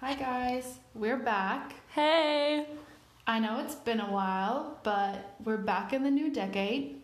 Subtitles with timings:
[0.00, 1.74] Hi guys, we're back.
[1.90, 2.66] Hey!
[3.26, 7.02] I know it's been a while, but we're back in the new decade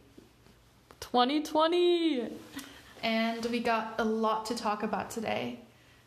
[1.01, 2.30] 2020!
[3.03, 5.61] and we got a lot to talk about today.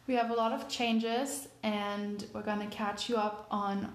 [0.08, 3.94] We have a lot of changes and we're going to catch you up on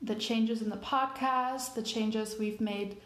[0.00, 2.98] the changes in the podcast, the changes we've made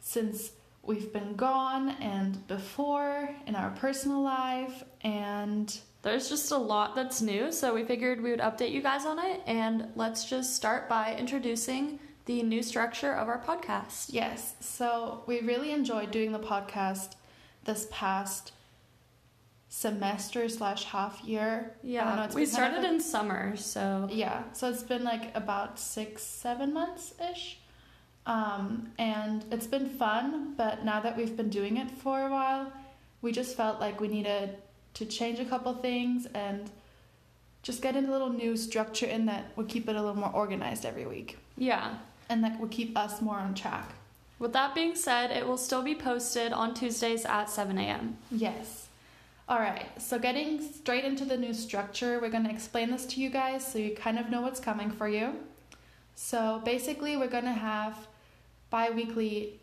[0.00, 6.94] since we've been gone and before in our personal life and There's just a lot
[6.94, 9.42] that's new, so we figured we would update you guys on it.
[9.46, 14.06] And let's just start by introducing the new structure of our podcast.
[14.10, 17.14] Yes, so we really enjoyed doing the podcast
[17.64, 18.52] this past
[19.70, 21.74] semester slash half year.
[21.82, 25.04] Don't know, Yeah, we been kind of started in summer, so Yeah, so it's been
[25.04, 27.58] like about six, seven months ish.
[28.26, 32.72] Um, and it's been fun, but now that we've been doing it for a while,
[33.22, 34.58] we just felt like we needed
[34.98, 36.70] to change a couple things and
[37.62, 40.84] just get a little new structure in that would keep it a little more organized
[40.84, 41.94] every week yeah.
[42.28, 43.94] and that would keep us more on track.
[44.40, 48.18] With that being said, it will still be posted on Tuesdays at 7 a.m.
[48.30, 48.88] Yes.
[49.48, 49.86] All right.
[50.00, 53.66] So getting straight into the new structure, we're going to explain this to you guys
[53.66, 55.34] so you kind of know what's coming for you.
[56.14, 58.08] So basically, we're going to have
[58.70, 59.58] bi-weekly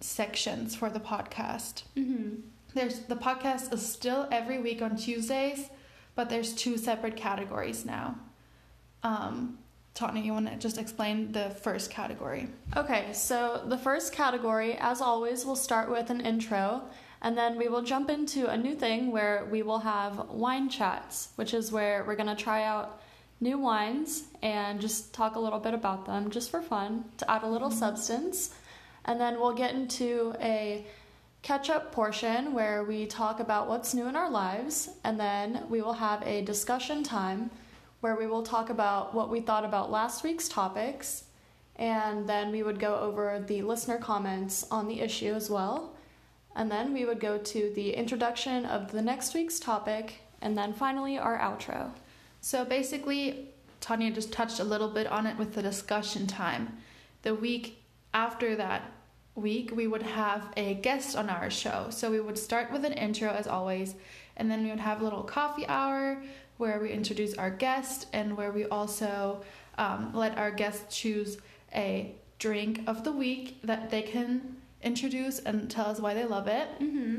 [0.00, 1.82] sections for the podcast.
[1.96, 2.40] Mm-hmm.
[2.74, 5.68] There's the podcast is still every week on Tuesdays,
[6.14, 8.18] but there's two separate categories now.
[9.02, 9.58] Um,
[9.94, 12.48] Tanya, you want to just explain the first category?
[12.76, 16.82] Okay, so the first category, as always, will start with an intro,
[17.20, 21.30] and then we will jump into a new thing where we will have wine chats,
[21.34, 23.00] which is where we're going to try out
[23.40, 27.42] new wines and just talk a little bit about them just for fun to add
[27.42, 28.54] a little substance.
[29.04, 30.84] And then we'll get into a
[31.42, 35.80] catch up portion where we talk about what's new in our lives, and then we
[35.80, 37.50] will have a discussion time
[38.00, 41.24] where we will talk about what we thought about last week's topics
[41.78, 45.94] and then we would go over the listener comments on the issue as well.
[46.56, 50.72] And then we would go to the introduction of the next week's topic, and then
[50.72, 51.92] finally our outro.
[52.40, 56.78] So basically, Tanya just touched a little bit on it with the discussion time.
[57.22, 57.80] The week
[58.12, 58.82] after that
[59.38, 61.86] week, we would have a guest on our show.
[61.90, 63.94] So we would start with an intro as always,
[64.36, 66.22] and then we would have a little coffee hour
[66.58, 69.42] where we introduce our guest and where we also
[69.78, 71.38] um, let our guest choose
[71.74, 76.48] a drink of the week that they can introduce and tell us why they love
[76.48, 76.68] it.
[76.80, 77.16] Mm-hmm.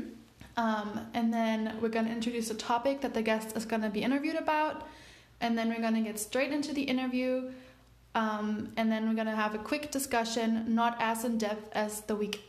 [0.56, 3.90] Um, and then we're going to introduce a topic that the guest is going to
[3.90, 4.86] be interviewed about.
[5.40, 7.50] And then we're going to get straight into the interview.
[8.14, 12.02] Um, and then we're going to have a quick discussion, not as in depth as
[12.02, 12.42] the week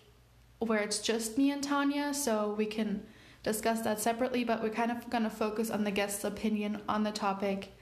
[0.60, 2.14] where it's just me and Tanya.
[2.14, 3.04] So we can
[3.44, 7.04] discuss that separately, but we're kind of going to focus on the guest's opinion on
[7.04, 7.74] the topic.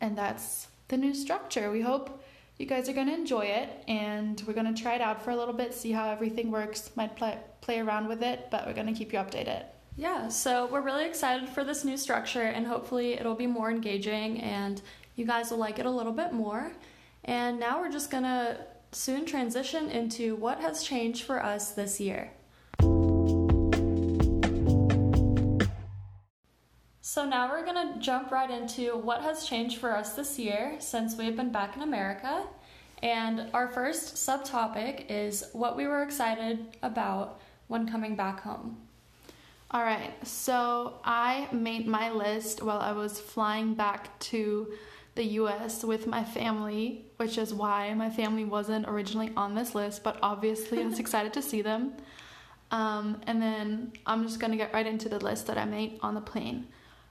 [0.00, 1.70] And that's the new structure.
[1.70, 2.22] We hope
[2.58, 3.70] you guys are going to enjoy it.
[3.88, 6.90] And we're going to try it out for a little bit, see how everything works,
[6.94, 9.64] might play, play around with it, but we're going to keep you updated.
[9.96, 14.40] Yeah, so we're really excited for this new structure, and hopefully it'll be more engaging
[14.40, 14.82] and
[15.14, 16.72] you guys will like it a little bit more.
[17.24, 18.58] And now we're just gonna
[18.92, 22.30] soon transition into what has changed for us this year.
[27.00, 31.16] So now we're gonna jump right into what has changed for us this year since
[31.16, 32.44] we've been back in America.
[33.02, 38.78] And our first subtopic is what we were excited about when coming back home.
[39.70, 44.72] All right, so I made my list while I was flying back to
[45.14, 50.02] the US with my family, which is why my family wasn't originally on this list,
[50.02, 51.92] but obviously I was excited to see them.
[52.70, 56.14] Um, and then I'm just gonna get right into the list that I made on
[56.14, 56.66] the plane.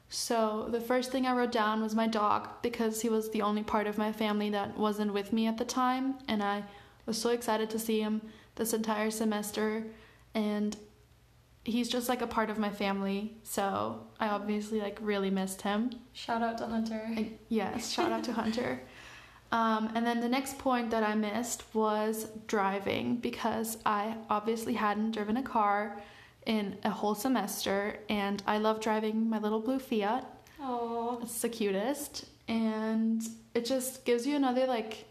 [0.09, 3.64] So the first thing I wrote down was my dog because he was the only
[3.64, 6.64] part of my family that wasn't with me at the time, and I
[7.06, 8.22] was so excited to see him
[8.56, 9.85] this entire semester.
[10.35, 10.78] And
[11.66, 15.91] he's just like a part of my family, so I obviously like really missed him.
[16.13, 17.01] Shout out to Hunter.
[17.07, 18.82] I- yes, shout out to Hunter.
[19.52, 25.11] Um, and then the next point that I missed was driving because I obviously hadn't
[25.11, 26.02] driven a car
[26.47, 30.26] in a whole semester, and I love driving my little blue Fiat.
[30.59, 33.22] Oh, It's the cutest, and
[33.53, 35.05] it just gives you another like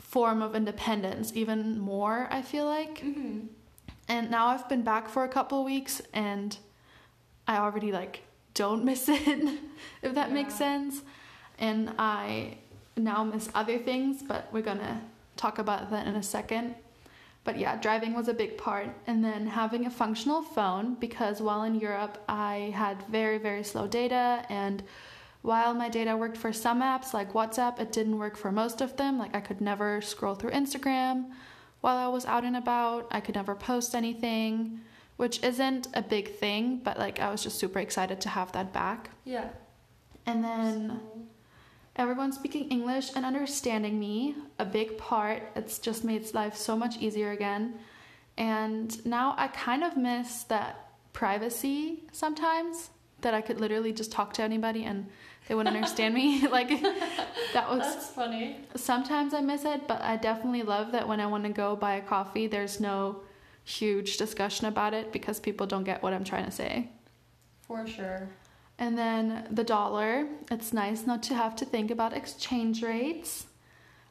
[0.00, 2.26] form of independence, even more.
[2.30, 3.00] I feel like.
[3.02, 3.46] mm-hmm.
[4.10, 6.58] And now I've been back for a couple weeks and
[7.46, 8.24] I already like
[8.54, 9.60] don't miss it
[10.02, 11.02] if that makes sense.
[11.60, 12.58] And I
[12.96, 15.00] now miss other things, but we're to
[15.36, 16.74] talk about that in a second.
[17.44, 18.88] But yeah, driving was a big part.
[19.06, 23.86] And then having a functional phone because while in Europe, I had very, very slow
[23.86, 24.82] data and
[25.42, 28.96] while my data worked for some apps like WhatsApp, it didn't work for most of
[28.96, 29.20] them.
[29.20, 31.26] Like I could never scroll through Instagram
[31.80, 33.08] while I was out and about.
[33.10, 34.80] I could never post anything,
[35.16, 38.72] which isn't a big thing, but like I was just super excited to have that
[38.72, 39.10] back.
[39.24, 39.48] Yeah.
[40.26, 41.00] And then
[41.96, 45.42] everyone speaking English and understanding me, a big part.
[45.56, 47.74] It's just made life so much easier again.
[48.36, 52.90] And now I kind of miss that privacy sometimes
[53.20, 55.06] that I could literally just talk to anybody and
[55.50, 56.46] they wouldn't understand me.
[56.58, 56.68] like
[57.52, 58.56] that was That's funny.
[58.76, 61.94] sometimes I miss it, but I definitely love that when I want to go buy
[61.94, 63.22] a coffee, there's no
[63.64, 66.90] huge discussion about it because people don't get what I'm trying to say.
[67.62, 68.28] For sure.
[68.78, 73.46] And then the dollar, it's nice not to have to think about exchange rates.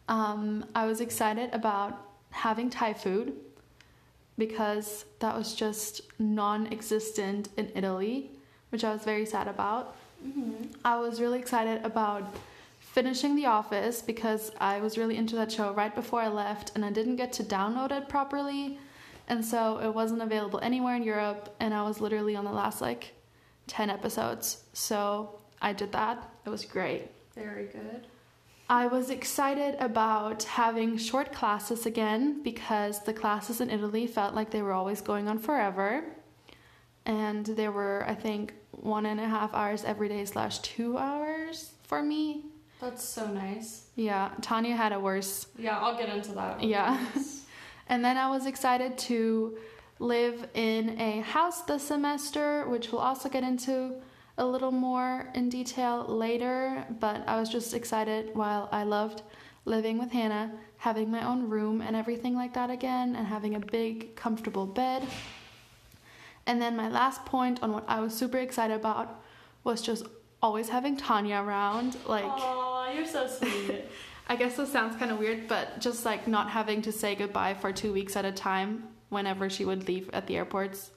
[0.09, 3.31] Um, I was excited about having Thai food
[4.37, 8.31] because that was just non existent in Italy,
[8.71, 9.95] which I was very sad about.
[10.25, 10.65] Mm-hmm.
[10.83, 12.35] I was really excited about
[12.79, 16.83] finishing The Office because I was really into that show right before I left and
[16.83, 18.79] I didn't get to download it properly.
[19.27, 22.81] And so it wasn't available anywhere in Europe, and I was literally on the last
[22.81, 23.13] like
[23.67, 24.63] 10 episodes.
[24.73, 26.27] So I did that.
[26.45, 27.11] It was great.
[27.35, 28.07] Very good.
[28.71, 34.51] I was excited about having short classes again because the classes in Italy felt like
[34.51, 36.03] they were always going on forever.
[37.05, 41.71] And there were, I think, one and a half hours every day slash two hours
[41.83, 42.45] for me.
[42.79, 43.87] That's so nice.
[43.95, 45.47] Yeah, Tanya had a worse.
[45.57, 46.63] Yeah, I'll get into that.
[46.63, 46.97] Yeah.
[47.87, 49.57] And then I was excited to
[49.97, 53.95] live in a house this semester, which we'll also get into
[54.37, 56.85] a little more in detail later.
[56.99, 59.23] But I was just excited while I loved
[59.65, 63.59] living with Hannah, having my own room and everything like that again, and having a
[63.59, 65.03] big, comfortable bed.
[66.49, 69.21] And then my last point on what I was super excited about
[69.63, 70.07] was just
[70.41, 71.95] always having Tanya around.
[72.07, 73.85] Like, Aw, you're so sweet.
[74.27, 77.53] I guess this sounds kind of weird, but just like not having to say goodbye
[77.53, 80.89] for two weeks at a time whenever she would leave at the airports.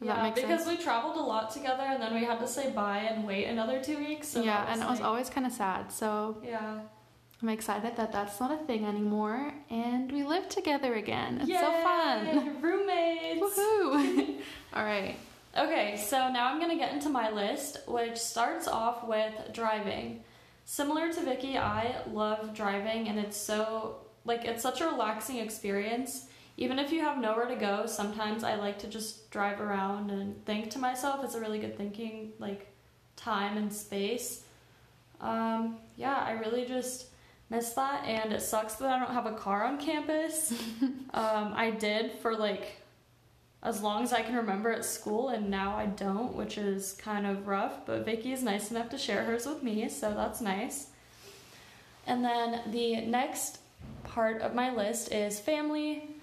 [0.00, 0.66] Yeah, because sense?
[0.66, 3.80] we traveled a lot together, and then we had to say bye and wait another
[3.80, 4.26] two weeks.
[4.26, 5.92] So yeah, and it was always kind of sad.
[5.92, 6.80] So Yeah.
[7.40, 11.38] I'm excited that that's not a thing anymore, and we live together again.
[11.42, 12.60] It's so fun.
[12.60, 13.40] Roommates.
[13.40, 14.40] Woohoo!
[14.74, 15.16] All right.
[15.56, 20.24] Okay, so now I'm gonna get into my list, which starts off with driving.
[20.64, 26.26] Similar to Vicky, I love driving, and it's so like it's such a relaxing experience.
[26.56, 30.44] Even if you have nowhere to go, sometimes I like to just drive around and
[30.44, 31.24] think to myself.
[31.24, 32.66] It's a really good thinking like
[33.14, 34.42] time and space.
[35.20, 37.06] Um, yeah, I really just
[37.50, 40.52] miss that, and it sucks that I don't have a car on campus.
[41.14, 42.82] um, I did for like
[43.62, 47.26] as long as I can remember at school, and now I don't, which is kind
[47.26, 47.84] of rough.
[47.86, 50.88] But Vicky is nice enough to share hers with me, so that's nice.
[52.06, 53.58] And then the next
[54.04, 56.16] part of my list is family.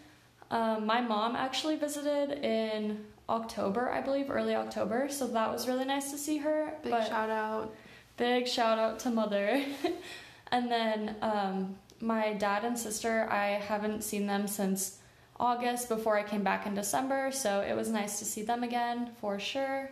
[0.50, 5.86] Um, my mom actually visited in October, I believe, early October, so that was really
[5.86, 6.74] nice to see her.
[6.84, 7.76] Big but shout out.
[8.18, 9.62] Big shout out to mother.
[10.52, 15.00] and then um, my dad and sister, I haven't seen them since
[15.40, 19.12] August before I came back in December, so it was nice to see them again
[19.20, 19.92] for sure.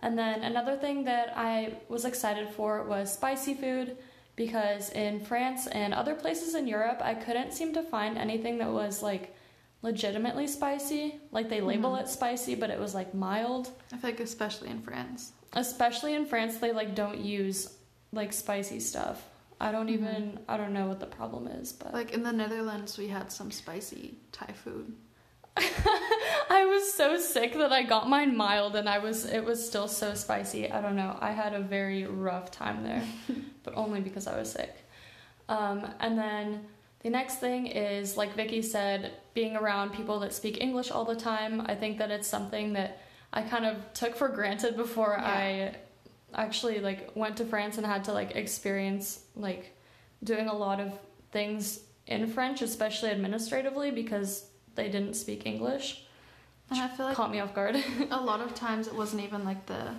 [0.00, 3.96] And then another thing that I was excited for was spicy food
[4.36, 8.70] because in France and other places in Europe, I couldn't seem to find anything that
[8.70, 9.34] was like
[9.82, 11.20] legitimately spicy.
[11.32, 12.02] Like they label Mhm.
[12.02, 15.32] it spicy, but it was like mild I feel like especially in France.
[15.54, 17.74] especially in France they like don't use
[18.12, 19.27] like spicy stuff.
[19.60, 22.96] I don't even I don't know what the problem is, but Like in the Netherlands,
[22.96, 24.94] we had some spicy Thai food.
[25.56, 29.88] I was so sick that I got mine mild and I was it was still
[29.88, 30.70] so spicy.
[30.70, 31.16] I don't know.
[31.20, 33.02] I had a very rough time there,
[33.64, 34.74] but only because I was sick.
[35.48, 36.66] Um, and then
[37.00, 41.16] the next thing is like Vicky said, being around people that speak English all the
[41.16, 41.62] time.
[41.66, 43.00] I think that it's something that
[43.32, 45.76] I kind of took for granted before I
[46.34, 49.74] actually like went to France and had to like experience like
[50.22, 50.92] doing a lot of
[51.32, 56.04] things in French, especially administratively because they didn't speak English.
[56.70, 57.76] And I feel like Caught me off guard.
[58.10, 59.94] a lot of times it wasn't even like the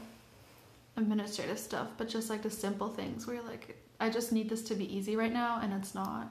[0.97, 4.61] administrative stuff, but just like the simple things where you're like, I just need this
[4.63, 6.29] to be easy right now, and it's not.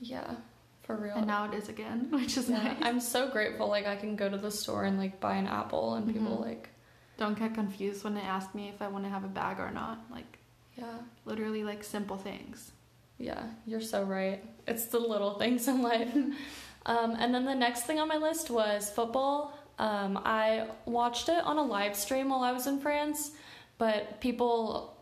[0.00, 0.34] yeah,
[0.82, 1.14] for real.
[1.16, 2.76] And now it is again, which is Yeah, nice.
[2.82, 3.68] I'm so grateful.
[3.68, 6.40] Like I can go to the store and like buy an apple, and people Mhm.
[6.44, 6.68] like,
[7.16, 9.70] Don't get confused when they ask me if I want to have a bag or
[9.70, 10.04] not.
[10.10, 10.38] Like,
[10.76, 12.72] yeah, literally, like simple things.
[13.18, 14.42] yeah, you're so right.
[14.66, 16.12] It's the little things in life.
[16.86, 19.56] um, and then the next thing on my list was football.
[19.78, 23.32] Um, I watched it on a live stream while I was in France,
[23.78, 24.96] but people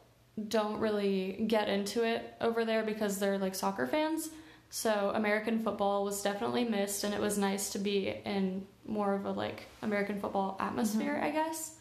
[0.48, 4.30] don't really get into it over there because they're like soccer fans.
[4.70, 9.26] So American football was definitely missed, and it was nice to be in more of
[9.26, 11.76] a like American football atmosphere, I guess.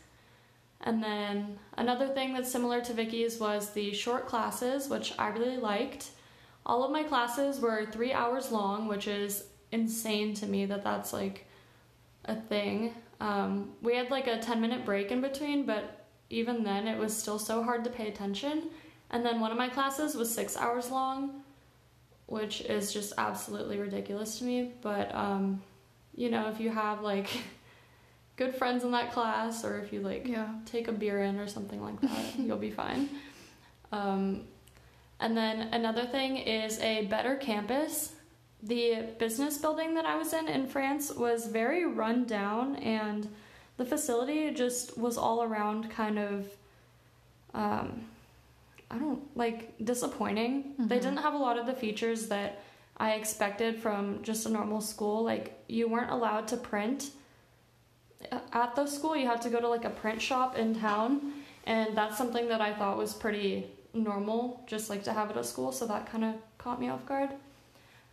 [0.84, 5.58] And then another thing that's similar to Vicky's was the short classes, which I really
[5.58, 6.10] liked.
[6.66, 11.14] All of my classes were three hours long, which is insane to me that that's
[11.14, 11.46] like
[12.26, 12.94] a thing.
[13.20, 17.16] Um, we had like a 10 minute break in between, but even then it was
[17.16, 18.70] still so hard to pay attention.
[19.12, 21.44] And then one of my classes was six hours long,
[22.26, 24.74] which is just absolutely ridiculous to me.
[24.82, 25.62] But, um,
[26.16, 27.30] you know, if you have like
[28.42, 30.48] good friends in that class, or if you like Yeah.
[30.66, 33.08] take a beer in or something like that, you'll be fine.
[33.92, 34.46] Um,
[35.20, 38.14] and then another thing is a better campus.
[38.64, 43.30] The business building that I was in in France was very run down, and
[43.78, 46.48] the facility just was all around kind of,
[47.54, 48.06] um,
[48.90, 50.74] I don't like disappointing.
[50.80, 51.02] They Mhm.
[51.06, 52.60] didn't have a lot of the features that
[52.98, 55.24] I expected from just a normal school.
[55.24, 57.12] Like, you weren't allowed to print
[58.32, 61.34] Uh, at the school, you had to go to like a print shop in town,
[61.66, 65.46] and that's something that I thought was pretty normal, just like to have it at
[65.46, 67.30] school, so that kind of caught me off guard.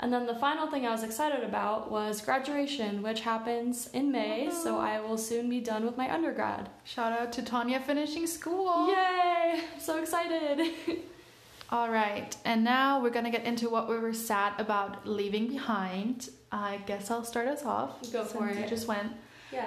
[0.01, 4.49] And then the final thing I was excited about was graduation, which happens in May,
[4.51, 6.69] so I will soon be done with my undergrad.
[6.85, 8.89] Shout out to Tanya finishing school.
[8.89, 9.61] Yay!
[9.75, 10.73] I'm so excited!
[11.71, 16.31] All right, and now we're gonna get into what we were sad about leaving behind.
[16.53, 18.01] I guess I'll start us off.
[18.13, 19.13] Go for since you just went.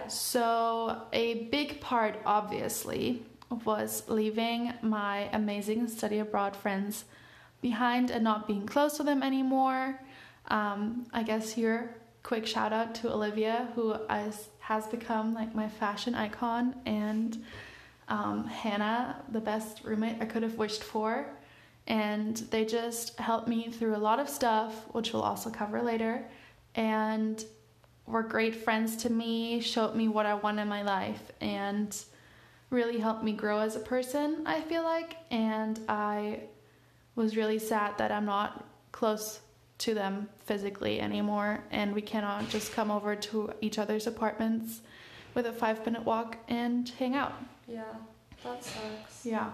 [0.08, 3.24] So, a big part, obviously,
[3.66, 7.06] was leaving my amazing study abroad friends
[7.62, 10.00] behind and not being close to them anymore.
[10.48, 15.68] Um, I guess here, quick shout out to Olivia, who is, has become like my
[15.68, 17.44] fashion icon, and
[18.08, 21.28] um, Hannah, the best roommate I could have wished for.
[21.88, 26.26] And they just helped me through a lot of stuff, which we'll also cover later.
[26.76, 27.44] And
[28.06, 31.96] were great friends to me, showed me what I want in my life, and
[32.70, 35.18] really helped me grow as a person, I feel like.
[35.30, 36.42] And I
[37.16, 39.42] was really sad that I'm not close
[39.80, 44.82] to them physically anymore, and we cannot just come over to each other's apartments
[45.34, 47.34] with a five minute walk and hang out.
[47.68, 47.84] Yeah,
[48.44, 49.26] that sucks.
[49.26, 49.52] Yeah.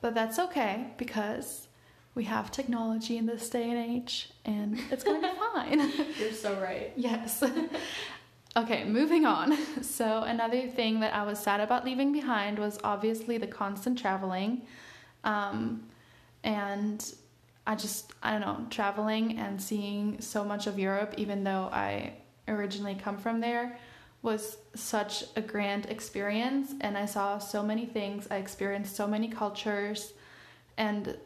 [0.00, 1.68] But that's okay because
[2.14, 5.92] we have technology in this day and age, and it's gonna be fine.
[6.18, 6.92] You're so right.
[6.96, 7.42] Yes.
[8.56, 9.56] okay, moving on.
[9.82, 14.62] So, another thing that I was sad about leaving behind was obviously the constant traveling.
[15.24, 15.82] Um,
[16.44, 17.14] and
[17.66, 22.14] I just, I don't know, traveling and seeing so much of Europe, even though I
[22.48, 23.78] originally come from there,
[24.22, 26.74] was such a grand experience.
[26.80, 30.12] And I saw so many things, I experienced so many cultures,
[30.76, 31.16] and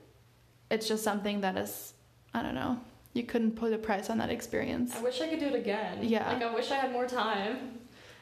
[0.70, 1.94] it's just something that is,
[2.34, 2.80] I don't know,
[3.12, 4.94] you couldn't put a price on that experience.
[4.94, 5.98] I wish I could do it again.
[6.02, 6.30] Yeah.
[6.30, 7.78] Like, I wish I had more time.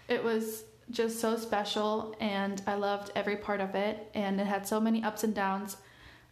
[0.09, 4.11] It was just so special, and I loved every part of it.
[4.15, 5.77] And it had so many ups and downs.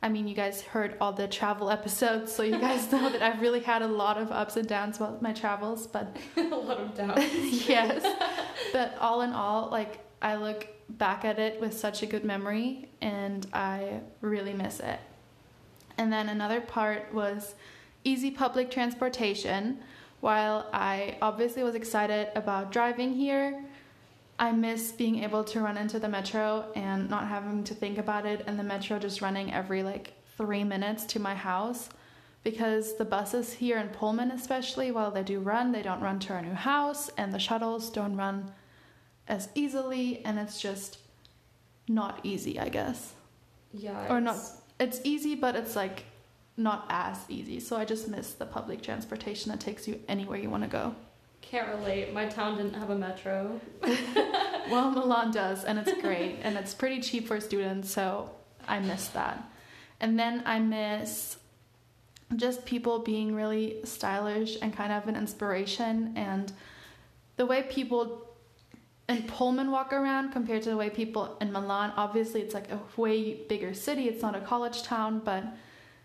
[0.00, 3.40] I mean, you guys heard all the travel episodes, so you guys know that I've
[3.40, 5.87] really had a lot of ups and downs with my travels.
[5.87, 7.19] But a lot of doubt.
[7.42, 8.04] yes,
[8.73, 12.90] but all in all, like I look back at it with such a good memory,
[13.00, 15.00] and I really miss it.
[15.99, 17.54] And then another part was
[18.04, 19.78] easy public transportation.
[20.20, 23.64] While I obviously was excited about driving here,
[24.38, 28.26] I miss being able to run into the metro and not having to think about
[28.26, 31.88] it, and the metro just running every like three minutes to my house.
[32.44, 36.32] Because the buses here in Pullman, especially, while they do run, they don't run to
[36.32, 38.50] our new house, and the shuttles don't run
[39.28, 40.99] as easily, and it's just
[41.87, 43.14] not easy, I guess.
[43.72, 44.12] Yeah.
[44.12, 44.38] Or not,
[44.83, 46.05] it's- easy, but it's like
[46.57, 47.61] not as easy.
[47.61, 50.95] So I just miss the public transportation that takes you anywhere you want to go.
[51.41, 52.12] Can't relate.
[52.12, 53.61] My town didn't have a metro.
[54.71, 58.31] Well, Milan does, and it's great, and it's pretty cheap for students, so
[58.67, 59.43] I miss that.
[60.01, 61.37] And then I miss
[62.37, 66.53] just people being really stylish and kind of an inspiration, and
[67.37, 68.32] the way people
[69.21, 71.92] Pullman walk around compared to the way people in Milan.
[71.97, 75.45] Obviously, it's like a way bigger city, it's not a college town, but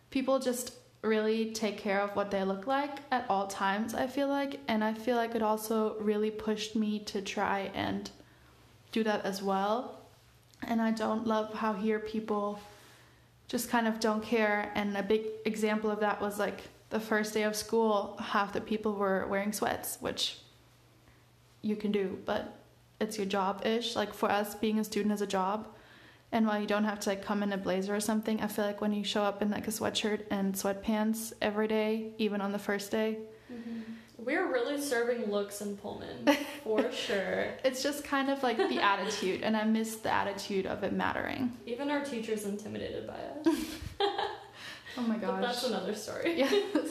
[0.10, 4.28] people just really take care of what they look like at all times, I feel
[4.28, 8.10] like, and I feel like it also really pushed me to try and
[8.92, 10.00] do that as well.
[10.64, 12.60] And I don't love how here people
[13.48, 14.72] just kind of don't care.
[14.76, 18.62] And a big example of that was like the first day of school, half the
[18.62, 20.40] people were wearing sweats, which
[21.62, 22.58] you can do, but
[23.00, 23.96] it's your job ish.
[23.96, 25.68] Like for us, being a student is a job.
[26.32, 28.66] And while you don't have to like come in a blazer or something, I feel
[28.66, 32.52] like when you show up in like a sweatshirt and sweatpants every day, even on
[32.52, 33.20] the first day,
[33.52, 33.94] mm-hmm.
[34.18, 36.28] We're really serving looks in Pullman,
[36.64, 37.46] for sure.
[37.64, 41.56] it's just kind of like the attitude, and I miss the attitude of it mattering.
[41.68, 43.58] Even our teacher's intimidated by us.
[45.00, 46.40] Oh my But that's another story.
[46.40, 46.90] Yes.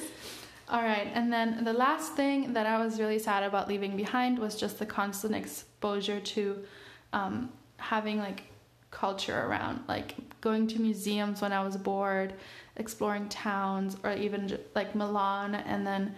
[0.68, 4.38] All right, and then the last thing that I was really sad about leaving behind
[4.38, 6.64] was just the constant exposure to
[7.12, 8.42] um, having like
[8.90, 12.34] culture around, like going to museums when I was bored,
[12.76, 16.14] exploring towns, or even like Milan, and then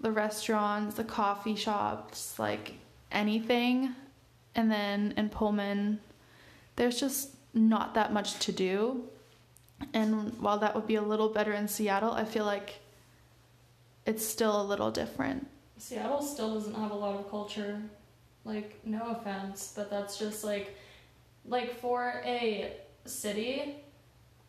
[0.00, 2.74] the restaurants, the coffee shops, like
[3.10, 3.94] anything.
[4.54, 6.00] And then in Pullman,
[6.76, 9.04] there's just not that much to do.
[9.94, 12.79] And while that would be a little better in Seattle, I feel like
[14.06, 15.46] it's still a little different.
[15.78, 17.80] Seattle still doesn't have a lot of culture.
[18.44, 20.76] Like, no offense, but that's just like,
[21.44, 22.72] like for a
[23.04, 23.76] city,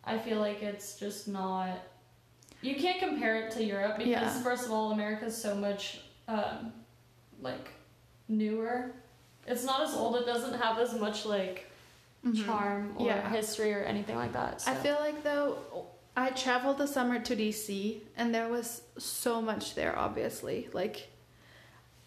[0.04, 1.78] I feel like it's just not.
[2.62, 4.42] You can't compare it to Europe because Yeah.
[4.42, 6.72] first of all, America's so much, um,
[7.40, 7.70] like,
[8.28, 8.92] newer.
[9.46, 10.16] It's not as old.
[10.16, 11.70] It doesn't have as much like
[12.24, 12.46] Mhm.
[12.46, 13.28] charm or Yeah.
[13.30, 14.60] history or anything like that.
[14.60, 14.70] So.
[14.70, 15.58] I feel like though
[16.16, 20.68] I traveled the summer to DC and there was so much there obviously.
[20.72, 21.08] Like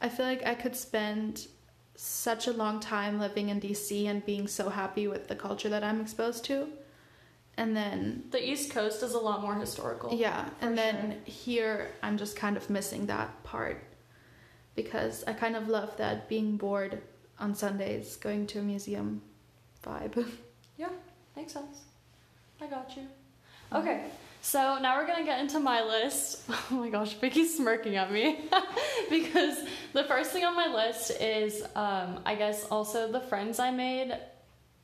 [0.02, 1.48] I feel like I could spend
[1.96, 5.84] such a long time living in DC and being so happy with the culture that
[5.84, 6.68] I'm exposed to.
[7.58, 10.14] And then the East Coast is a lot more historical.
[10.14, 13.82] yeah, and then here I'm just kind of missing that part
[14.76, 17.02] because I kind of love that being bored
[17.40, 19.22] on Sundays going to a museum
[19.84, 20.28] vibe.
[20.78, 20.90] Yeah,
[21.38, 21.84] makes sense.
[22.60, 23.04] I got you.
[23.76, 24.06] Okay,
[24.42, 26.44] so now we're gonna get into my list.
[26.72, 28.46] Oh my gosh, Vicky's smirking at me
[29.10, 29.58] because
[29.94, 34.18] the first thing on my list is, um, I guess, also the friends I made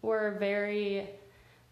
[0.01, 1.09] were very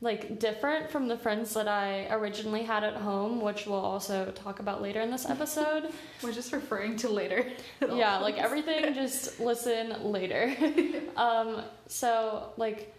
[0.01, 4.61] like different from the friends that I originally had at home, which we'll also talk
[4.61, 5.91] about later in this episode.
[6.23, 7.45] We're just referring to later.
[7.81, 10.55] yeah, like everything, just listen later.
[11.17, 12.95] um, so, like,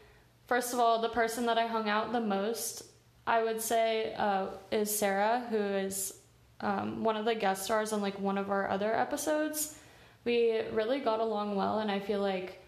[0.46, 2.82] first of all, the person that I hung out the most,
[3.26, 6.14] I would say, uh, is Sarah, who is
[6.60, 9.76] um, one of the guest stars on like one of our other episodes.
[10.24, 12.62] We really got along well, and I feel like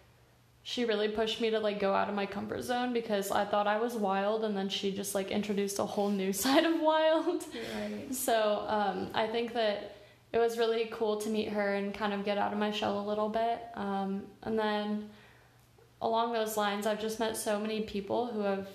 [0.63, 3.67] she really pushed me to like go out of my comfort zone because I thought
[3.67, 7.45] I was wild, and then she just like introduced a whole new side of wild.
[7.81, 8.15] Right.
[8.15, 9.97] So um, I think that
[10.33, 13.01] it was really cool to meet her and kind of get out of my shell
[13.01, 13.61] a little bit.
[13.75, 15.11] Um, and then
[16.01, 18.69] along those lines, I've just met so many people who have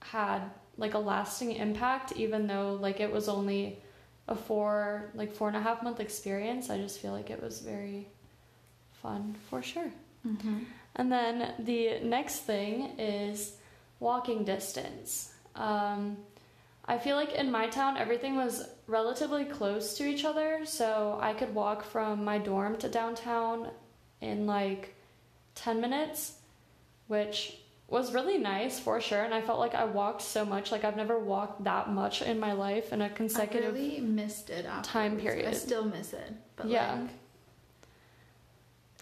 [0.00, 0.42] had
[0.80, 3.78] like a lasting impact, even though like it was only
[4.26, 6.70] a four like four and a half month experience.
[6.70, 8.08] I just feel like it was very
[9.02, 9.92] fun for sure.
[10.26, 10.58] Mm-hmm.
[10.96, 13.56] And then the next thing is
[14.00, 15.32] walking distance.
[15.54, 16.16] Um,
[16.86, 21.34] I feel like in my town, everything was relatively close to each other, so I
[21.34, 23.70] could walk from my dorm to downtown
[24.20, 24.94] in like
[25.54, 26.32] 10 minutes,
[27.06, 27.58] which
[27.90, 29.22] was really nice for sure.
[29.22, 32.38] And I felt like I walked so much, like I've never walked that much in
[32.38, 33.74] my life in a consecutive.
[33.74, 36.32] I really missed it time period I still miss it.
[36.56, 36.92] But Yeah.
[37.00, 37.10] like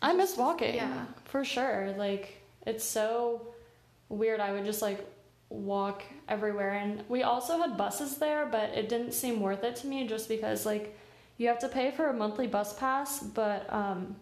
[0.00, 0.74] I miss walking.
[0.74, 1.04] yeah.
[1.24, 1.94] For sure.
[1.98, 3.48] Like it's so
[4.08, 4.40] weird.
[4.40, 5.04] I would just like
[5.50, 9.86] walk everywhere and we also had buses there, but it didn't seem worth it to
[9.86, 10.96] me just because like
[11.36, 14.16] you have to pay for a monthly bus pass, but um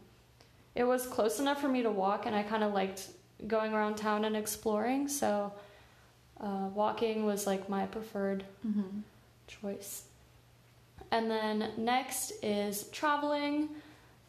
[0.74, 3.09] it was close enough for me to walk and I kind of liked
[3.46, 5.53] going around town and exploring, so
[6.40, 9.03] uh, walking was like my preferred Mhm.
[9.46, 10.05] choice.
[11.11, 13.68] And then next is traveling.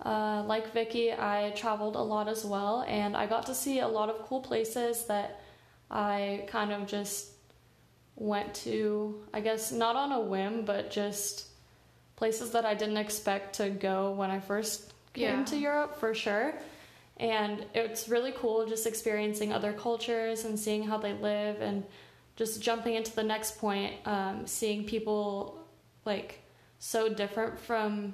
[0.06, 3.88] Uh, like Vicky, I traveled a lot as well, and I got to see a
[3.88, 5.42] lot of cool places that
[5.90, 7.32] I kind of just
[8.16, 11.48] went to, I guess, not on a whim, but just
[12.16, 15.46] places that I didn't expect to go when I first came Yeah.
[15.46, 16.54] to Europe for sure.
[17.18, 21.84] And it's really cool just experiencing other cultures and seeing how they live and
[22.36, 25.58] just jumping into the next point, um, seeing people
[26.06, 26.42] like
[26.80, 28.14] so different from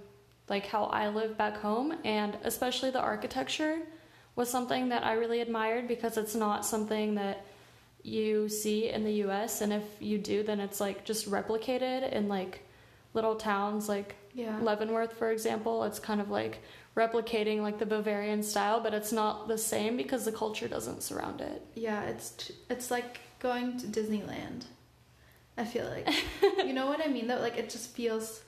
[0.50, 3.80] like how I live back home, and especially the architecture
[4.36, 7.46] was something that I really admired because it's not something that
[8.02, 12.28] you see in the US, and if you do, then it's like just replicated in
[12.28, 12.62] like
[13.14, 14.58] little towns like Yeah.
[14.62, 15.84] Leavenworth, for example.
[15.84, 16.62] It's kind of like
[16.96, 21.42] replicating like the Bavarian style, but it's not the same because the culture doesn't surround
[21.42, 21.66] it.
[21.76, 24.64] Yeah, it's t- it's like going to Disneyland.
[25.58, 26.08] I feel like
[26.66, 27.40] you know what I mean though.
[27.40, 28.42] Like it just feels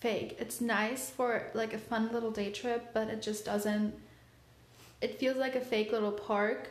[0.00, 0.36] fake.
[0.40, 3.94] It's nice for like a fun little day trip, but it just doesn't.
[5.00, 6.70] It feels like a fake little park,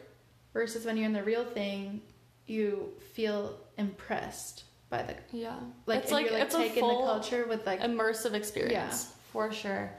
[0.53, 2.01] versus when you're in the real thing,
[2.47, 5.55] you feel impressed by the Yeah.
[5.85, 9.51] like it's like you're like it's a taking the culture with like immersive experience for
[9.51, 9.91] sure.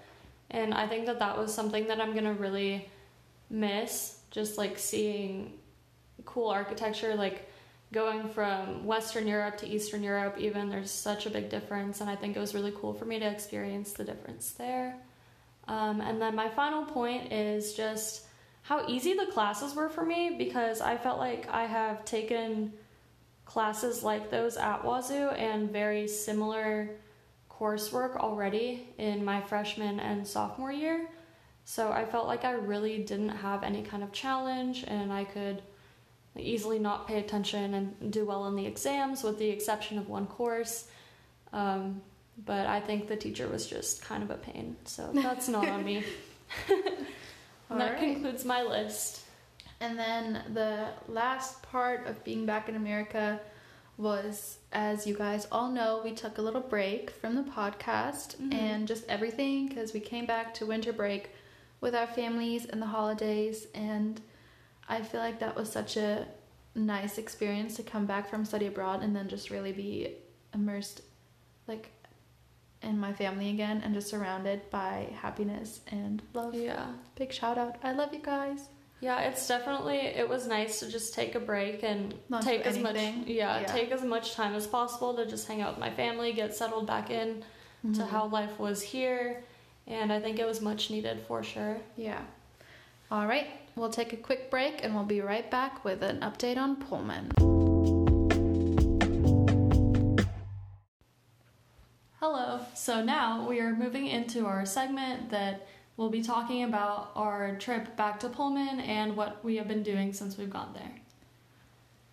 [0.52, 2.88] And I think that that was something that I'm gonna really
[3.50, 5.58] miss, just like seeing
[6.24, 7.48] cool architecture, like
[7.92, 10.36] going from Western Europe to Eastern Europe.
[10.38, 13.18] Even there's such a big difference, and I think it was really cool for me
[13.18, 14.96] to experience the difference there.
[15.68, 18.26] Um, and then my final point is just
[18.62, 22.72] how easy the classes were for me because I felt like I have taken
[23.44, 26.90] classes like those at Wazoo and very similar
[27.62, 31.08] coursework already in my freshman and sophomore year.
[31.64, 35.62] So I felt like I really didn't have any kind of challenge and I could
[36.36, 40.26] easily not pay attention and do well in the exams with the exception of one
[40.26, 40.88] course.
[41.52, 42.02] Um,
[42.44, 44.76] but I think the teacher was just kind of a pain.
[44.84, 46.04] So that's not on me.
[47.78, 47.98] That right.
[47.98, 49.22] concludes my list.
[49.80, 53.40] And then the last part of being back in America
[53.96, 58.54] was, as you guys all know, we took a little break from the podcast Mhm.
[58.54, 61.30] and just everything because we came back to winter break
[61.80, 63.66] with our families and the holidays.
[63.74, 64.20] And
[64.88, 66.26] I feel like that was such a
[66.74, 70.16] nice experience to come back from study abroad and then just really be
[70.54, 71.02] immersed,
[71.68, 71.90] like,
[72.82, 76.54] in my family again and just surrounded by happiness and love.
[76.54, 76.92] Yeah.
[77.14, 77.76] Big shout out.
[77.82, 78.68] I love you guys.
[79.02, 82.78] Yeah, it's definitely it was nice to just take a break and Not take as
[82.78, 83.66] much yeah, Yeah.
[83.66, 86.86] take as much time as possible to just hang out with my family, get settled
[86.86, 87.42] back in
[87.94, 88.08] to Mhm.
[88.10, 89.42] how life was here,
[89.88, 91.78] and I think it was much needed for sure.
[91.96, 92.20] Yeah.
[93.10, 96.56] All right, we'll take a quick break and we'll be right back with an update
[96.56, 97.32] on Pullman.
[102.20, 102.60] Hello.
[102.74, 107.96] So now we are moving into our segment that we'll be talking about our trip
[107.96, 110.92] back to Pullman and what we have been doing since we've gone there.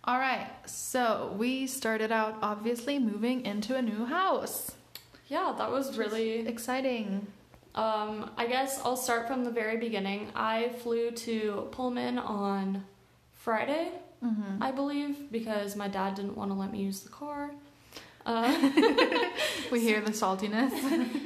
[0.04, 4.72] All right, so we started out obviously moving into a new house.
[5.28, 7.26] Yeah, that was really Exciting.
[7.74, 10.28] Um, I guess I'll start from the very beginning.
[10.34, 12.84] I flew to Pullman on
[13.34, 13.92] Friday,
[14.24, 14.62] Mm-hmm.
[14.62, 17.52] I believe, because my dad didn't want to let me use the car.
[18.26, 18.52] Uh,
[19.72, 20.72] We hear the saltiness.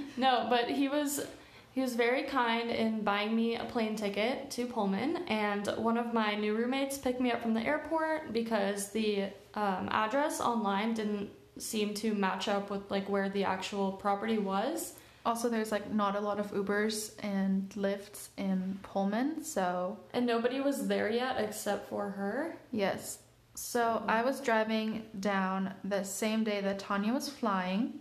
[0.17, 1.27] no, but he was
[1.75, 6.15] he was very kind in buying me a plane ticket to Pullman, and one of
[6.15, 11.31] my new roommates picked me up from the airport because the um, address online didn't
[11.59, 14.95] seem to match up with like where the actual property was.
[15.27, 20.61] also, there's like not a lot of Ubers and Lyfts in Pullman, so And nobody
[20.61, 22.57] was there yet except for her.
[22.71, 23.19] yes.
[23.57, 28.01] So I was driving down the same day that Tanya was flying.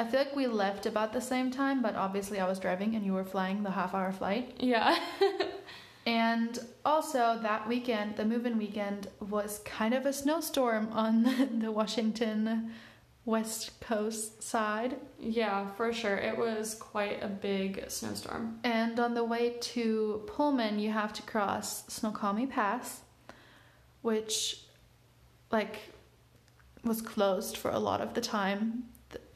[0.00, 3.04] I feel like we left about the same time, but obviously I was driving and
[3.04, 4.56] you were flying the half hour flight.
[4.58, 4.98] Yeah.
[6.06, 12.72] And also that weekend, the move-in weekend, was kind of a snowstorm on the Washington
[13.24, 14.96] West Coast side.
[15.18, 16.16] Yeah, for sure.
[16.16, 18.60] It was quite a big snowstorm.
[18.64, 23.02] And on the way to Pullman, you have to cross Snoqualmie Pass,
[24.00, 24.62] which,
[25.52, 25.76] like,
[26.82, 28.84] was closed for a lot of the time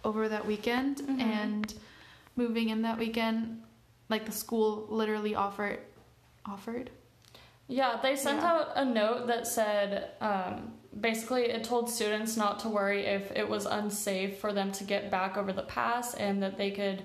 [0.05, 0.99] over that weekend.
[0.99, 1.21] Mhm.
[1.21, 1.75] And
[2.37, 3.63] moving in that weekend,
[4.09, 5.81] like, the school literally offered,
[6.47, 6.91] offered
[7.67, 8.53] Yeah, they sent Yeah.
[8.53, 13.49] out a note that said um, basically it told students not to worry if it
[13.49, 17.05] was unsafe for them to get back over the pass and that they could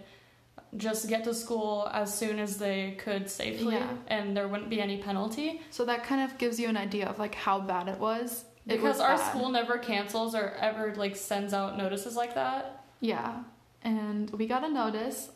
[0.75, 3.87] just get to school as soon as they could safely Yeah.
[4.07, 5.61] and there wouldn't be any penalty.
[5.69, 8.43] So that kind of gives you an idea of like how bad it was.
[8.67, 9.29] It Because was our bad.
[9.29, 12.78] school never cancels or ever like sends out notices like that.
[12.99, 13.43] Yeah.
[13.81, 15.29] And we got a notice.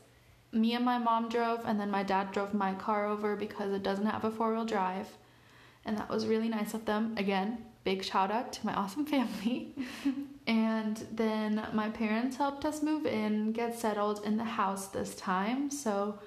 [0.52, 3.82] Me and my mom drove, and then my dad drove my car over because it
[3.82, 5.08] doesn't have a four wheel drive.
[5.86, 7.16] And that was really nice of them.
[7.18, 9.74] Again, big shout out to my awesome family.
[10.48, 15.72] and then my parents helped us move in, get settled in the house this time.
[15.72, 16.20] So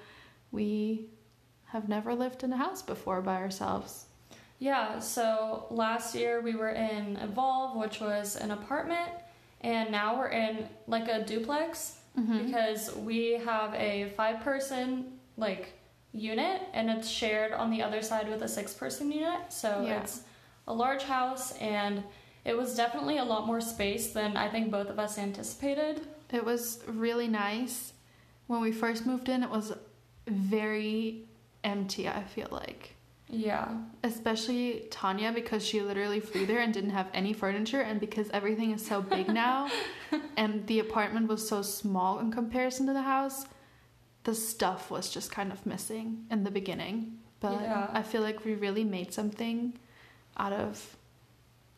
[0.51, 1.09] we
[1.67, 4.05] have never lived in a house before by ourselves.
[4.59, 9.11] Yeah, so last year we were in Evolve, which was an apartment,
[9.61, 12.45] and now we're in like a duplex Mm-hmm.
[12.47, 15.73] because we have a five person like
[16.13, 19.53] unit and it's shared on the other side with a six person unit.
[19.53, 20.01] So Yeah.
[20.01, 20.21] it's
[20.67, 22.03] a large house and
[22.43, 26.07] it was definitely a lot more space than I think both of us anticipated.
[26.33, 27.93] It was really nice.
[28.47, 29.73] When we first moved in, it was
[30.25, 31.25] very
[31.63, 32.95] empty, I feel like.
[33.29, 33.67] Yeah.
[34.03, 38.71] Especially Tanya because she literally flew there and didn't have any furniture and because everything
[38.71, 39.69] is so big now
[40.37, 43.45] and the apartment was so small in comparison to the house,
[44.23, 47.17] the stuff was just kind of missing in the beginning.
[47.41, 47.89] But Yeah.
[47.91, 49.77] I feel like we really made something
[50.37, 50.95] out of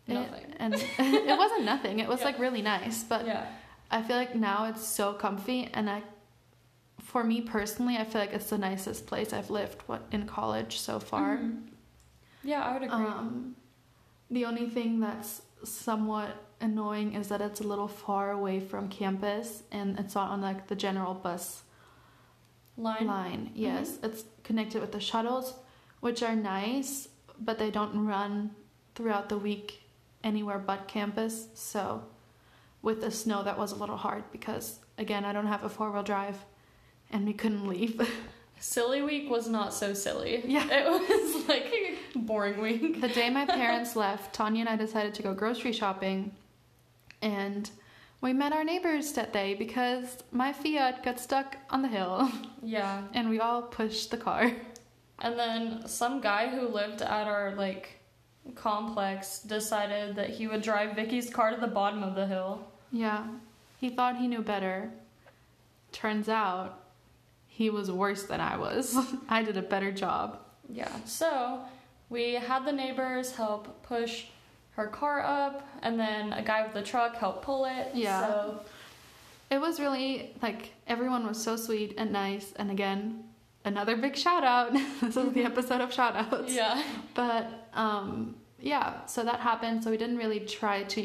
[0.07, 0.53] It- Nothing.
[0.59, 1.99] and it wasn't nothing.
[1.99, 2.25] It was Yeah.
[2.27, 3.45] like really nice, but yeah.
[3.91, 6.03] I feel like now it's so comfy, and I,
[7.09, 10.79] for me personally, I feel like it's the nicest place I've lived what in college
[10.79, 11.37] so far.
[11.37, 11.67] Mhm.
[12.43, 13.05] Yeah, I would agree.
[13.05, 13.55] Um,
[14.29, 19.63] the only thing that's somewhat annoying is that it's a little far away from campus,
[19.71, 21.63] and it's not on like the general bus
[22.77, 23.07] Line.
[23.07, 23.51] line.
[23.55, 25.55] Yes, it's connected with the shuttles,
[26.01, 28.55] which are nice, but they don't run
[28.93, 29.81] throughout the week
[30.23, 31.47] anywhere but campus.
[31.55, 32.03] So,
[32.83, 35.91] with the snow, that was a little hard because, again, I don't have a four
[35.91, 36.45] wheel drive
[37.11, 37.99] and we couldn't leave.
[38.61, 40.43] Silly week was not so silly.
[40.45, 40.67] Yeah.
[40.69, 41.73] It was like
[42.13, 42.99] boring week.
[42.99, 46.31] the day my parents left, Tanya and I decided to go grocery shopping,
[47.21, 47.69] and
[48.19, 52.29] we met our neighbors that day because my Fiat got stuck on the hill
[52.61, 53.03] Yeah.
[53.13, 54.51] and we all pushed the car.
[55.19, 58.01] And then some guy who lived at our like
[58.55, 62.67] complex decided that he would drive Vicky's car to the bottom of the hill.
[62.91, 63.25] Yeah,
[63.79, 64.91] he thought he knew better.
[65.93, 66.79] Turns out
[67.59, 68.85] he was worse than I was.
[69.37, 70.25] I did a better job.
[70.81, 70.91] Yeah.
[71.05, 71.59] So
[72.09, 74.13] we had the neighbors help push
[74.77, 77.87] her car up, and then a guy with the truck helped pull it.
[77.93, 78.19] Yeah.
[78.27, 78.59] So
[79.55, 80.11] It was really
[80.45, 82.47] like everyone was so sweet and nice.
[82.59, 83.01] And again,
[83.65, 84.71] another big shout out.
[85.01, 86.53] this is the episode of shout outs.
[86.61, 86.81] yeah.
[87.13, 87.43] But
[87.73, 88.35] um,
[88.73, 89.83] yeah, so that happened.
[89.83, 91.03] So we didn't really try to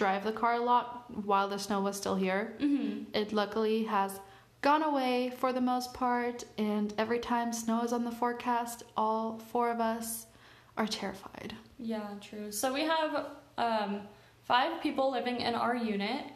[0.00, 0.86] drive the car a lot
[1.30, 2.42] while the snow was still here.
[2.58, 4.10] hmm It luckily has
[4.62, 9.38] gone away for the most part, and every time snow is on the forecast, all
[9.50, 10.26] four of us
[10.76, 11.54] are terrified.
[11.78, 12.52] Yeah, true.
[12.52, 13.26] So we have
[13.58, 14.00] um,
[14.44, 16.26] five people living in our unit,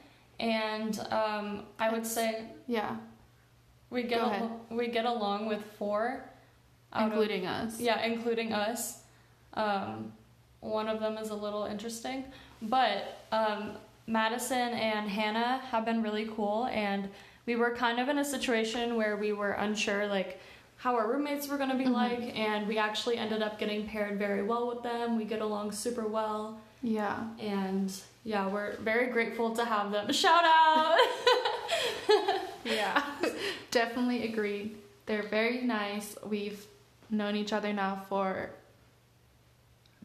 [0.40, 2.96] and um, I would say Yeah,
[3.90, 6.24] we get al- we get along with four,
[6.92, 7.80] out of- including us.
[7.80, 9.02] yeah, including us.
[9.54, 10.12] Um,
[10.60, 12.24] one of them is a little interesting,
[12.60, 13.76] but um,
[14.08, 17.08] Madison and Hannah have been really cool, and
[17.46, 20.40] we were kind of in a situation where we were unsure, like
[20.78, 21.92] how our roommates were going to be Mhm.
[21.92, 25.16] like, and we actually ended up getting paired very well with them.
[25.16, 27.16] We get along super well, Yeah.
[27.40, 27.90] and
[28.24, 30.12] yeah, we're very grateful to have them.
[30.24, 30.98] Shout out!
[32.64, 33.00] Yeah.
[33.70, 34.76] Definitely agreed.
[35.06, 36.16] They're very nice.
[36.26, 36.66] We've
[37.10, 38.50] known each other now for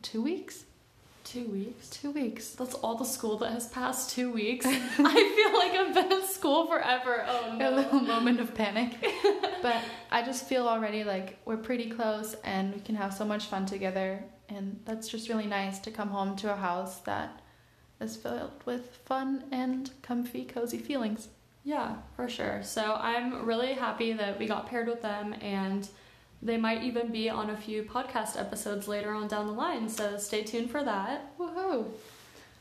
[0.03, 0.65] two weeks.
[1.31, 1.89] Two weeks.
[1.89, 2.49] Two weeks.
[2.49, 4.65] That's all the school that has passed two weeks.
[4.67, 7.25] I feel like I've been in school forever.
[7.25, 7.69] Oh no.
[7.69, 8.97] A little moment of panic.
[9.61, 9.77] but
[10.11, 13.65] I just feel already like we're pretty close and we can have so much fun
[13.65, 14.21] together.
[14.49, 17.41] And that's just really nice to come home to a house that
[18.01, 21.29] is filled with fun and comfy, cozy feelings.
[21.63, 22.61] Yeah, for sure.
[22.61, 25.87] So I'm really happy that we got paired with them and
[26.41, 29.89] they might even be on a few podcast episodes later on down the line.
[29.89, 31.37] So stay tuned for that.
[31.37, 31.85] Woohoo!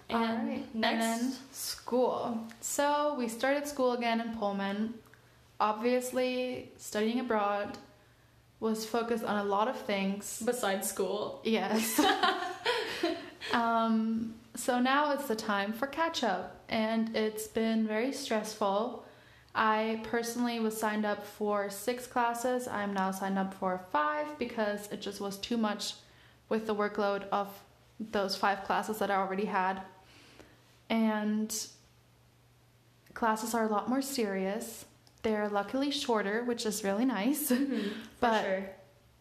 [0.08, 2.46] And next, And school.
[2.60, 4.94] So we started school again in Pullman.
[5.60, 7.78] Obviously, studying abroad
[8.58, 10.42] was focused on a lot of things.
[10.44, 11.98] besides school, Yes.
[13.52, 19.04] um, so now it's the time for catch up, and it's been very stressful.
[19.54, 22.68] I personally was signed up for six classes.
[22.68, 25.94] I'm now signed up for five because it just was too much
[26.48, 27.48] with the workload of
[27.98, 29.82] those five classes that I already had.
[30.88, 31.54] And
[33.14, 34.84] classes are a lot more serious.
[35.22, 37.50] They're luckily shorter, which is really nice.
[37.50, 37.80] Mm-hmm.
[37.80, 38.70] for But- sure.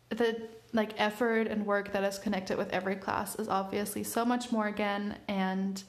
[0.10, 4.52] the like effort and work that is connected with every class is obviously so much
[4.52, 5.82] more again and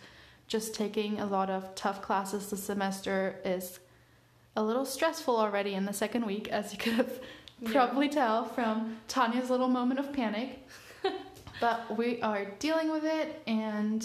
[0.49, 3.79] just taking a lot of tough classes this semester is
[4.61, 7.13] a little stressful already in the second week as you could have
[7.61, 7.73] Yeah.
[7.73, 10.67] probably tell from Tanya's little moment of panic
[11.61, 14.05] but we are dealing with it and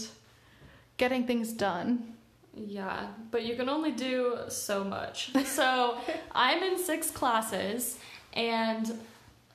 [0.97, 2.13] getting things done
[2.55, 5.31] Yeah, but you can only do so much.
[5.45, 5.97] So
[6.31, 7.99] I'm in six classes,
[8.33, 8.85] and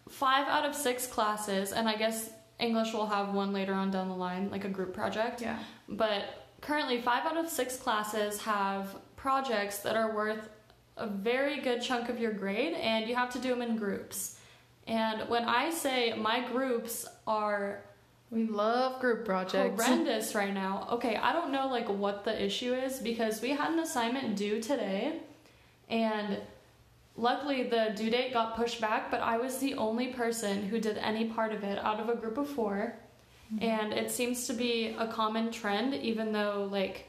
[0.09, 4.09] five out of six classes, and I guess English will have one later on down
[4.11, 5.41] the line, like a group project.
[5.41, 5.59] yeah
[5.89, 6.23] But
[6.61, 10.45] currently, five out of six classes have projects that are worth
[11.01, 14.37] a very good chunk of your grade, and you have to do them in groups.
[14.87, 17.83] And when I say my groups are
[18.31, 20.87] we love group projects horrendous right now.
[20.93, 24.61] Okay, I don't know like what the issue is because we had an assignment due
[24.61, 25.21] today
[25.89, 26.39] and
[27.17, 30.97] luckily the due date got pushed back, but I was the only person who did
[30.99, 32.95] any part of it out of a group of 4
[33.53, 33.65] mm-hmm.
[33.65, 37.09] and it seems to be a common trend even though like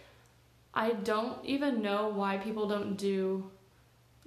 [0.73, 3.51] I don't even know why people don't do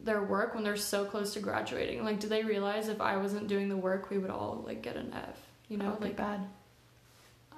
[0.04, 2.04] their work when they're so close to graduating.
[2.04, 4.96] Like do they realize if I wasn't doing the work, we would all like get
[4.96, 5.38] an F,
[5.68, 5.84] you know?
[5.84, 6.46] That would be like bad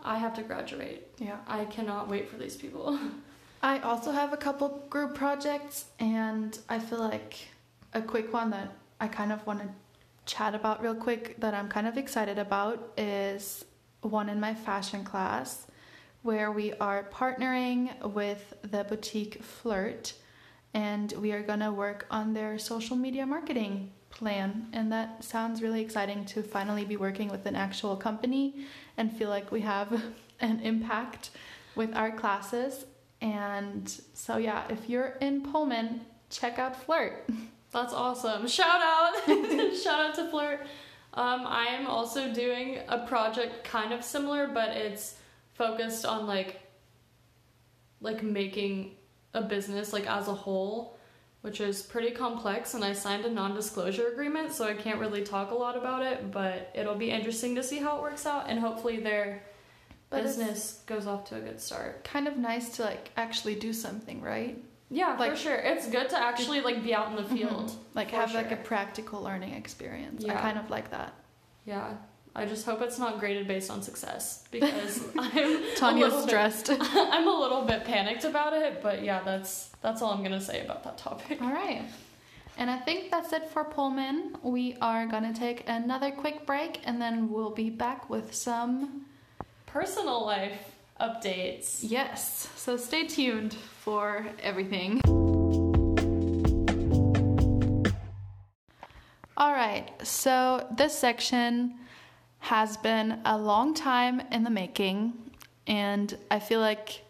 [0.07, 1.09] I have to graduate.
[1.19, 1.39] Yeah.
[1.49, 2.99] I cannot wait for these people.
[3.63, 7.49] I also have a couple group projects, and I feel like
[7.93, 9.69] a quick one that I kind of want to
[10.25, 13.65] chat about real quick that I'm kind of excited about is
[14.03, 15.67] one in my fashion class
[16.23, 20.13] where we are partnering with the boutique Flirt
[20.77, 25.63] and we are going to work on their social media marketing plan and that sounds
[25.63, 30.03] really exciting to finally be working with an actual company and feel like we have
[30.41, 31.31] an impact
[31.75, 32.85] with our classes
[33.21, 37.29] and so yeah if you're in Pullman check out Flirt
[37.77, 38.49] That's awesome.
[38.49, 39.15] Shout out.
[39.85, 40.61] Shout out to Flirt.
[41.13, 45.17] Um, I am also doing a project kind of similar, but it's
[45.53, 46.63] focused on like
[48.01, 48.96] like making
[49.37, 50.97] a business like as a whole,
[51.43, 55.51] which is pretty complex and I signed a non-disclosure agreement, so I can't really talk
[55.51, 58.59] a lot about it, but it'll be interesting to see how it works out and
[58.59, 59.43] hopefully their
[60.11, 62.03] But business goes off to a good start.
[62.05, 64.57] kind of nice to like actually do something right
[64.91, 65.57] Yeah, Like- for sure.
[65.57, 67.37] It's good to actually like be out in the mm-hmm.
[67.37, 67.73] field.
[67.95, 71.13] like For have like a practical learning experience I kind of like that
[71.65, 71.95] Yeah.
[72.39, 76.71] I just hope it's not graded based on success because I'm Tanya's little bit- stressed
[76.71, 80.63] I'm a little bit panicked about it, but yeah, that's that's all I'm gonna say
[80.63, 81.41] about that topic.
[81.41, 81.83] All right.
[82.59, 84.37] And I think that's it for Pullman.
[84.43, 89.05] We are going to take another quick break and then we'll be back with some.
[89.67, 90.59] Personal life
[90.99, 91.81] updates.
[91.83, 92.49] Yes.
[92.57, 95.03] So stay tuned for everything.
[99.37, 99.91] All right.
[100.03, 101.75] So this section
[102.47, 105.13] has been a long time in the making.
[105.67, 107.03] And I feel like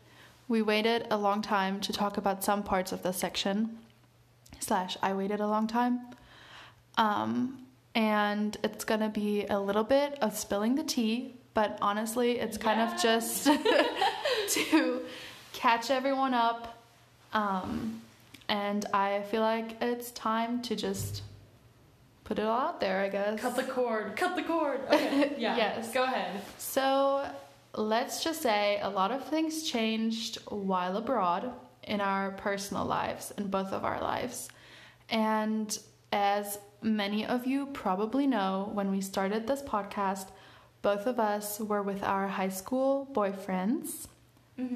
[0.48, 3.76] we waited a long time to talk about some parts of this section.
[4.60, 6.00] slash I waited a long time.
[6.96, 12.56] Um, and it's gonna be a little bit of spilling the tea, but honestly, it's
[12.56, 13.44] kind of just
[14.48, 15.02] to
[15.52, 16.82] catch everyone up.
[17.34, 18.00] Um,
[18.48, 21.20] and I feel like it's time to just
[22.26, 23.40] put it all out there, I guess.
[23.40, 24.16] Cut the cord.
[24.16, 24.80] Cut the cord.
[24.92, 25.34] Okay.
[25.38, 25.56] Yeah.
[25.56, 25.92] Yes.
[25.92, 26.42] Go ahead.
[26.58, 27.24] So
[27.74, 31.52] let's just say a lot of things changed while abroad
[31.84, 34.48] in our personal lives, in both of our lives.
[35.08, 35.78] And
[36.12, 40.28] as many of you probably know, when we started this podcast,
[40.82, 44.08] both of us were with our high school boyfriends.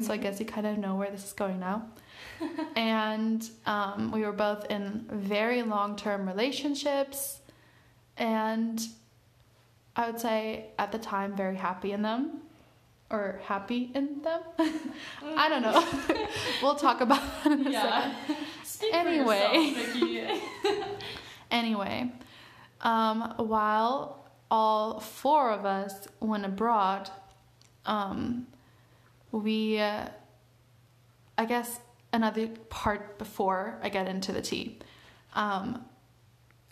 [0.03, 1.87] So I guess you kind of know where this is going now.
[2.77, 7.40] and um, we were both in very long term relationships.
[8.21, 8.81] And
[9.97, 12.43] I would say at the time, very happy in them
[13.11, 14.43] or happy in them.
[15.37, 15.85] I don't know.
[16.63, 17.73] we'll talk about it in a second.
[17.73, 18.15] Yeah.
[18.63, 19.75] Speak Anyway.
[19.97, 20.89] Yourself,
[21.51, 22.13] Anyway,
[22.83, 27.11] um, while all four of us went abroad,
[27.87, 28.47] um,
[29.33, 30.09] we, uh,
[31.37, 31.81] I guess,
[32.13, 34.79] another part before I get into the tea.
[35.35, 35.85] Um,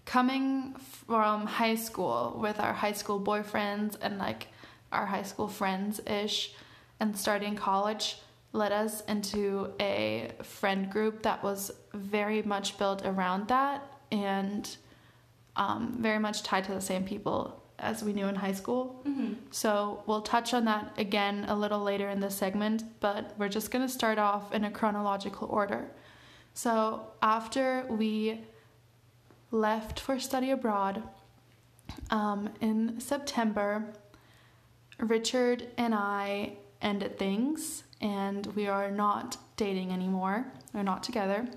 [0.09, 0.75] coming
[1.07, 4.47] from high school with our high school boyfriends and like
[4.91, 6.55] our high school friends ish,
[6.99, 8.17] and starting college
[8.55, 14.79] led us into a friend group that was very much built around that and
[15.57, 19.03] um, very much tied to the same people as we knew in high school.
[19.07, 19.37] Mhm.
[19.51, 23.71] So we'll touch on that again a little later in this segment, but we're just
[23.71, 25.91] going to start off in a chronological order.
[26.55, 28.47] So after we
[29.51, 31.03] left for study abroad
[32.11, 33.85] um, in September,
[34.99, 40.47] Richard and I ended things and we are not dating anymore.
[40.73, 41.49] We're not together.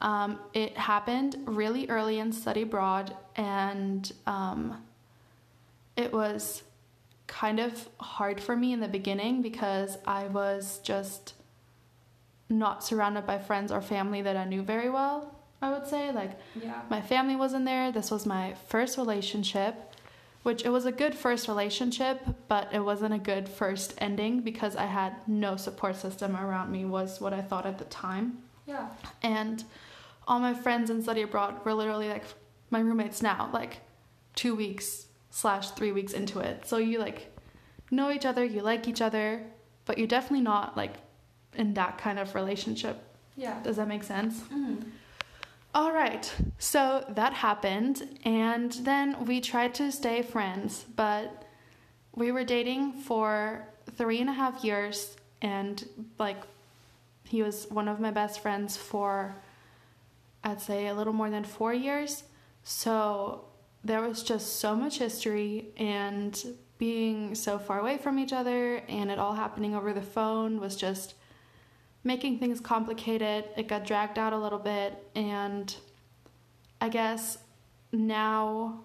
[0.00, 4.84] Um, it happened really early in study abroad, and um,
[5.96, 6.62] it was
[7.26, 11.34] kind of hard for me in the beginning because I was just
[12.48, 15.37] not surrounded by friends or family that I knew very well.
[15.60, 16.82] I would say, like, Yeah.
[16.88, 17.90] my family wasn't there.
[17.90, 19.92] This was my first relationship,
[20.44, 24.76] which it was a good first relationship, but it wasn't a good first ending because
[24.76, 28.38] I had no support system around me, was what I thought at the time.
[28.66, 28.88] Yeah.
[29.22, 29.64] And
[30.28, 32.24] all my friends in study abroad were literally like
[32.70, 33.78] my roommates now, like
[34.36, 36.66] two weeks slash three weeks into it.
[36.66, 37.34] So you like
[37.90, 39.42] know each other, you like each other,
[39.86, 40.94] but you're definitely not like
[41.54, 43.02] in that kind of relationship.
[43.36, 43.60] Yeah.
[43.62, 44.40] Does that make sense?
[44.52, 44.84] Mhm.
[45.78, 51.44] All right, so that happened, and then we tried to stay friends, but
[52.16, 53.64] we were dating for
[53.96, 56.42] three and a half years, and like
[57.22, 59.36] he was one of my best friends for
[60.42, 62.24] I'd say a little more than four years.
[62.64, 63.44] So
[63.84, 66.36] there was just so much history, and
[66.78, 70.74] being so far away from each other and it all happening over the phone was
[70.74, 71.14] just
[72.08, 73.44] making things complicated.
[73.54, 75.72] It got dragged out a little bit, and
[76.80, 77.36] I guess
[77.92, 78.80] now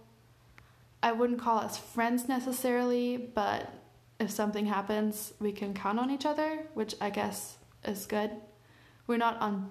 [1.01, 3.74] I wouldn't call us friends necessarily, but
[4.19, 7.55] if something happens, we can count on each other, which I guess
[7.86, 8.30] is good.
[9.07, 9.69] We're not on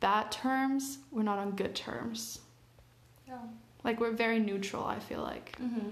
[0.00, 2.40] bad terms, we're not on good terms.
[3.28, 3.38] Yeah.
[3.84, 5.54] Like we're very neutral, I feel like.
[5.62, 5.90] Mm-hmm.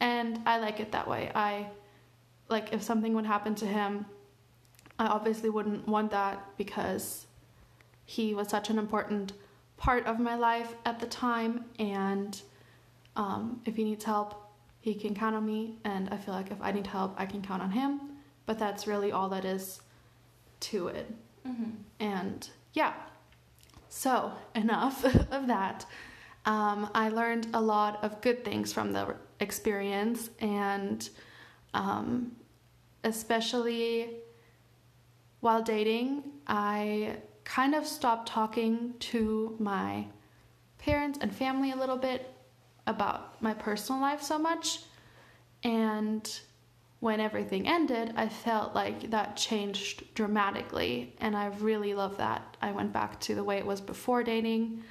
[0.00, 1.32] And I like it that way.
[1.34, 1.68] I
[2.50, 4.04] like if something would happen to him,
[4.98, 7.26] I obviously wouldn't want that because
[8.04, 9.32] he was such an important
[9.76, 12.40] part of my life at the time and
[13.16, 16.60] um, if he needs help, he can count on me and I feel like if
[16.60, 18.00] I need help, I can count on him.
[18.46, 19.80] But that's really all that is
[20.60, 21.10] to it.
[21.46, 21.70] Mm-hmm.
[22.00, 22.92] And yeah,
[23.88, 25.86] so enough of that.
[26.46, 31.08] Um, I learned a lot of good things from the experience, and
[31.72, 32.32] um,
[33.02, 34.16] especially
[35.44, 40.06] while dating, I kind of stopped talking to my
[40.78, 42.32] parents and family a little bit
[42.86, 44.80] about my personal life so much.
[45.62, 46.26] And
[47.00, 52.56] when everything ended, I felt like that changed dramatically, and I really love that.
[52.62, 54.82] I went back to the way it was before dating,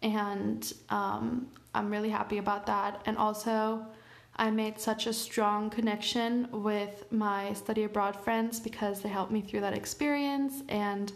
[0.00, 3.02] and um, I'm really happy about that.
[3.04, 3.84] And also,
[4.36, 9.42] I made such a strong connection with my study abroad friends because they helped me
[9.42, 11.12] through that experience, and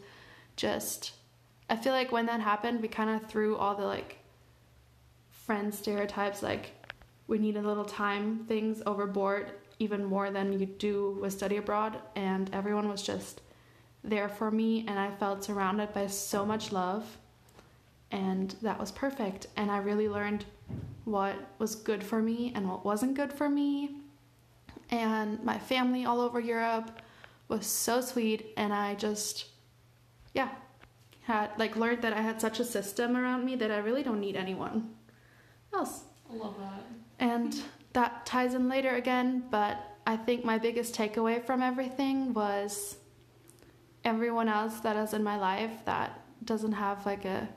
[0.56, 1.12] just
[1.68, 4.18] I feel like when that happened, we kind of threw all the like
[5.30, 6.72] friend stereotypes, like
[7.26, 11.98] we need a little time things overboard even more than you do with study abroad.
[12.14, 13.40] And everyone was just
[14.02, 17.18] there for me and I felt surrounded by so much love.
[18.10, 19.48] And that was perfect.
[19.56, 20.44] And I really learned
[21.04, 23.96] what was good for me and what wasn't good for me
[24.90, 27.00] and my family all over Europe
[27.48, 29.46] was so sweet and I just
[30.34, 30.50] yeah
[31.22, 34.20] had like learned that I had such a system around me that I really don't
[34.20, 34.94] need anyone
[35.72, 36.84] else I love that.
[37.18, 37.62] and
[37.94, 42.96] that ties in later again, but I think my biggest takeaway from everything was
[44.04, 47.48] everyone else that is in my life that doesn't have like a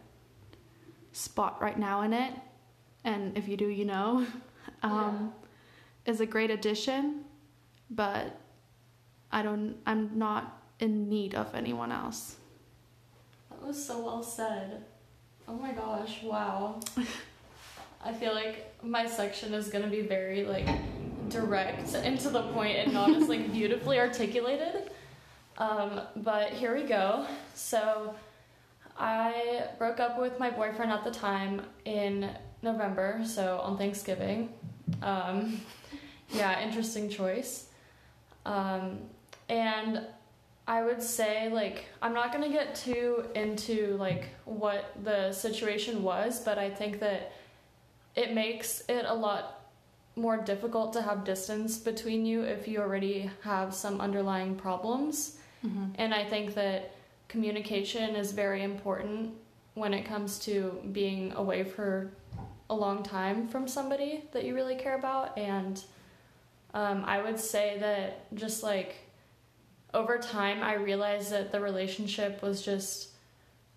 [1.12, 2.32] spot right now in it,
[3.08, 4.28] and if you do, you know,
[4.84, 5.34] um,
[6.06, 7.24] is a great addition,
[7.90, 8.38] but
[9.32, 12.36] I don't, I'm not in need of anyone else.
[13.50, 14.84] That was so well said.
[15.48, 16.82] Oh my gosh, wow.
[18.06, 20.68] I feel like my section is gonna be very like
[21.30, 24.92] direct and to the point and not as like beautifully articulated.
[25.58, 27.26] Um, but here we go.
[27.56, 28.14] So
[28.98, 32.30] I broke up with my boyfriend at the time in
[32.68, 34.50] November, so on Thanksgiving.
[35.02, 35.62] Um,
[36.30, 37.68] yeah, interesting choice.
[38.46, 39.00] Um,
[39.50, 40.02] and
[40.68, 46.42] I would say like I'm not gonna get too into like what the situation was,
[46.42, 47.32] but I think that
[48.16, 49.70] it makes it a lot
[50.16, 55.38] more difficult to have distance between you if you already have some underlying problems.
[55.66, 55.92] Mm-hmm.
[55.96, 56.96] And I think that
[57.28, 59.34] communication is very important
[59.76, 62.12] when it comes to being away for
[62.70, 65.38] a long time from somebody that you really care about.
[65.38, 65.82] And
[66.74, 68.96] um, I would say that just like
[69.94, 73.10] over time, I realized that the relationship was just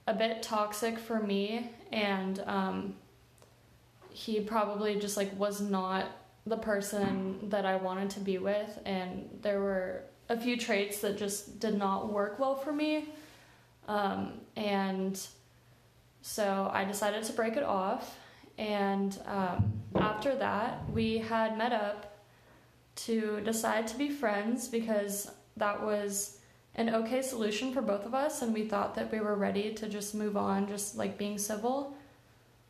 [0.07, 1.71] a bit toxic for me.
[1.93, 2.95] And um,
[4.11, 6.07] he probably just like was not
[6.47, 8.79] the person that I wanted to be with.
[8.85, 13.09] And there were a few traits that just did not work well for me.
[13.89, 15.21] Um, and
[16.23, 18.17] so I decided to break it off.
[18.61, 22.19] And um, after that, we had met up
[22.97, 26.37] to decide to be friends because that was
[26.75, 28.43] an okay solution for both of us.
[28.43, 31.97] And we thought that we were ready to just move on, just like being civil.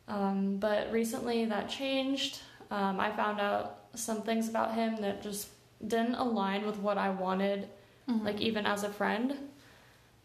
[0.06, 2.38] Um, but recently that changed.
[2.70, 5.48] Um, I found out some things about him that just
[5.84, 7.68] didn't align with what I wanted,
[8.08, 8.24] Mhm.
[8.24, 9.36] like even as a friend.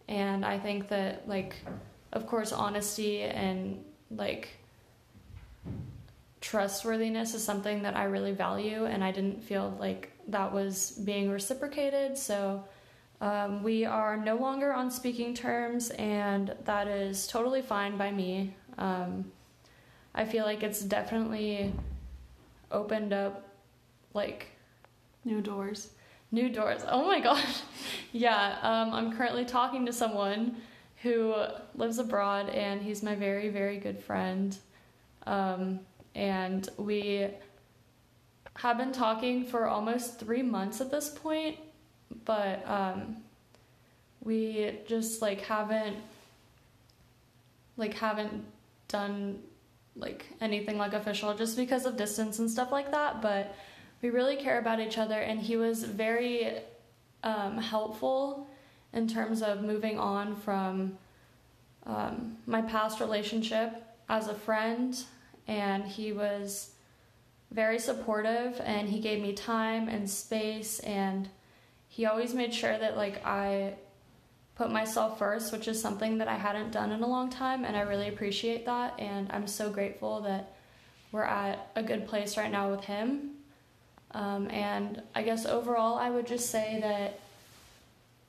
[0.08, 1.56] And I think that, like,
[2.14, 4.50] of course, honesty and like
[6.42, 11.30] trustworthiness is something that I really value, and I didn't feel like that was being
[11.30, 12.18] reciprocated.
[12.18, 12.64] So
[13.22, 18.56] um, we are no longer on speaking terms, and that is totally fine by me.
[18.78, 19.32] Um,
[20.14, 21.74] I feel like it's definitely
[22.72, 23.48] opened up
[24.14, 24.48] like
[25.24, 25.90] New doors.
[26.32, 26.84] new doors.
[26.88, 27.62] Oh my gosh.
[28.12, 30.58] yeah, um, I'm currently talking to someone
[31.02, 31.34] who
[31.76, 34.58] lives abroad and he's my very, very good friend.
[35.26, 35.80] Um,
[36.14, 37.28] and we
[38.56, 41.58] have been talking for almost three months at this point,
[42.24, 43.18] but um,
[44.22, 45.98] we just like haven't
[47.78, 48.46] like haven't
[48.88, 49.40] done
[49.98, 53.22] like anything like official just because of distance and stuff like that.
[53.22, 53.56] But
[54.02, 56.60] we really care about each other, and he was very
[57.24, 58.48] um, helpful
[58.94, 60.98] in terms of moving on from
[61.86, 65.04] um, my past relationship as a friend,
[65.48, 66.72] and he was
[67.52, 71.30] very supportive and he gave me time and space and
[71.88, 73.76] he always made sure that like I
[74.56, 77.76] put myself first, which is something that I hadn't done in a long time and
[77.76, 80.54] I really appreciate that and I'm so grateful that
[81.12, 83.32] we're at a good place right now with him.
[84.12, 87.20] Um, and I guess overall, I would just say that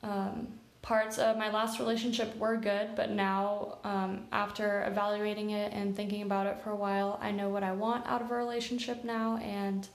[0.08, 0.48] um,
[0.86, 6.22] parts of my last relationship were good, but now, um, after evaluating it and thinking
[6.22, 9.36] about it for a while, I know what I want out of a relationship now,
[9.38, 9.88] and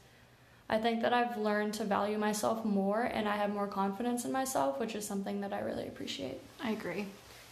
[0.70, 4.34] I think that I've learned to value myself more and I have more confidence in
[4.34, 6.42] myself, which is something that I really appreciate.
[6.62, 7.06] I agree.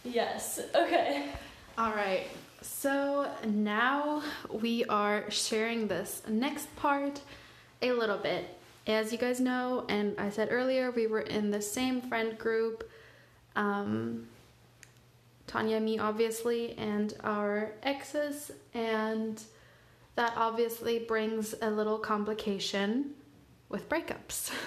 [0.04, 1.30] Yes, okay.
[1.78, 2.26] All right,
[2.60, 4.22] so now
[4.52, 7.22] we are sharing this next part
[7.80, 8.54] a little bit.
[8.86, 12.89] As you guys know, and I said earlier, we were in the same friend group
[13.56, 14.26] um,
[15.46, 19.42] Tanya, me, obviously, and our exes, and
[20.14, 23.10] that obviously brings a little complication
[23.68, 24.50] with breakups.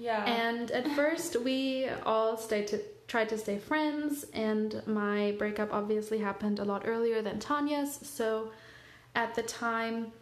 [0.00, 0.24] Yeah.
[0.24, 6.18] And at first, we all stayed to tried to stay friends, and my breakup obviously
[6.18, 7.98] happened a lot earlier than Tanya's.
[8.02, 8.52] So,
[9.14, 10.12] at the time,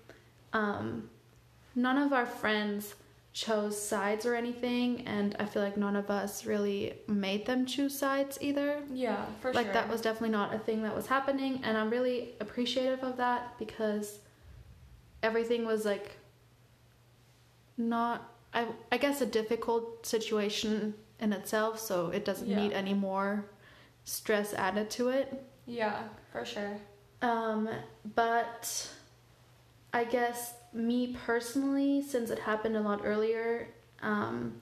[0.53, 1.09] um,
[1.77, 2.97] none of our friends
[3.33, 7.97] chose sides or anything, and I feel like none of us really made them choose
[7.97, 8.83] sides either.
[8.93, 9.55] Yeah, for sure.
[9.55, 9.75] like sure.
[9.75, 13.57] that was definitely not a thing that was happening, and I'm really appreciative of that
[13.59, 14.19] because
[15.23, 16.17] everything was like
[17.77, 22.57] not I I guess a difficult situation in itself, so it doesn't Yeah.
[22.57, 23.45] need any more
[24.05, 25.45] stress added to it.
[25.67, 26.03] Yeah,
[26.33, 26.79] for sure.
[27.23, 27.69] Um,
[28.15, 28.89] but
[29.93, 33.69] I guess me personally, since it happened a lot earlier,
[34.03, 34.61] um,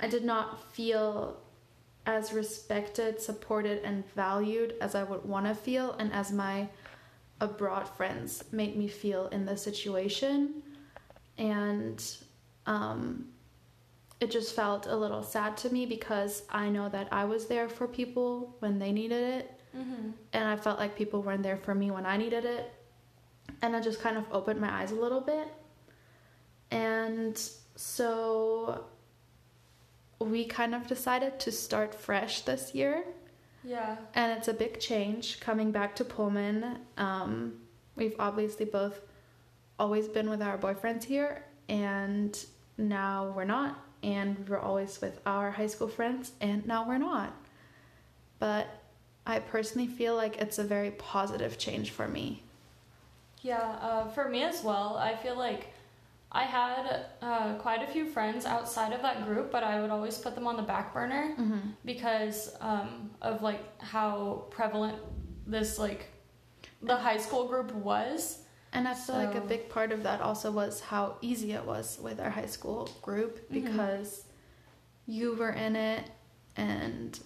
[0.00, 1.38] I did not feel
[2.06, 6.68] as respected, supported, and valued as I would want to feel, and as my
[7.40, 10.62] abroad friends made me feel in the situation.
[11.36, 12.02] And
[12.66, 13.26] um,
[14.20, 17.68] it just felt a little sad to me because I know that I was there
[17.68, 20.10] for people when they needed it Mm-hmm.
[20.32, 22.72] and I felt like people weren't there for me when I needed it.
[23.62, 25.48] And it just kind of opened my eyes a little bit.
[26.70, 27.40] And
[27.76, 28.84] so
[30.18, 33.04] we kind of decided to start fresh this year.
[33.64, 33.96] Yeah.
[34.14, 36.78] And it's a big change coming back to Pullman.
[36.96, 37.54] Um,
[37.96, 39.00] we've obviously both
[39.78, 42.38] always been with our boyfriends here, and
[42.76, 43.78] now we're not.
[44.02, 47.34] And we're always with our high school friends, and now we're not.
[48.38, 48.68] But
[49.26, 52.42] I personally feel like it's a very positive change for me.
[53.42, 55.72] Yeah, uh, for me as well, I feel like
[56.32, 60.18] I had uh, quite a few friends outside of that group, but I would always
[60.18, 61.58] put them on the back burner Mm-hmm.
[61.84, 64.96] because um, of like how prevalent
[65.46, 66.06] this like
[66.82, 68.38] the high school group was.
[68.74, 71.98] And I feel like a big part of that also was how easy it was
[72.02, 73.52] with our high school group Mhm.
[73.64, 74.24] because
[75.06, 76.04] you were in it
[76.56, 77.18] and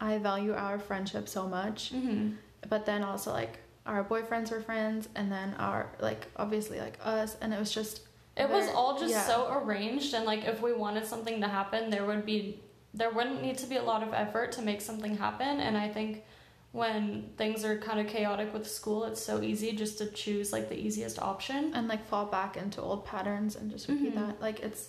[0.00, 1.90] I value our friendship so much.
[1.92, 2.34] Mm-hmm.
[2.68, 3.58] But then also like
[3.88, 8.02] our boyfriends were friends and then our like obviously like us and it was just
[8.36, 9.26] It was all just yeah.
[9.26, 12.60] so arranged, and like if we wanted something to happen, there would be
[13.00, 15.60] there wouldn't need to be a lot of effort to make something happen.
[15.66, 16.24] And I think
[16.72, 20.68] when things are kind of chaotic with school, it's so easy just to choose like
[20.68, 21.72] the easiest option.
[21.74, 24.20] and like fall back into old patterns and just repeat Mhm.
[24.26, 24.34] that.
[24.46, 24.82] Like it's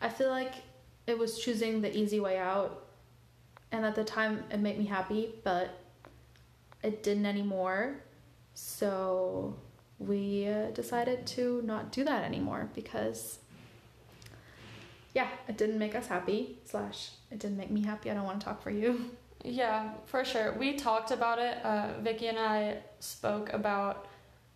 [0.00, 0.54] I feel like
[1.06, 2.70] it was choosing the easy way out
[3.72, 5.66] and at the time it made me happy, but
[6.84, 7.96] it didn't anymore.
[8.54, 9.56] So
[9.98, 13.38] we uh, decided to not do that anymore because
[15.14, 16.58] yeah, it didn't make us happy.
[16.64, 18.10] Slash, it didn't make me happy.
[18.10, 19.10] I don't want to talk for you.
[19.44, 20.54] Yeah, for sure.
[20.58, 21.58] We talked about it.
[21.64, 24.06] Uh, Vicky and I spoke about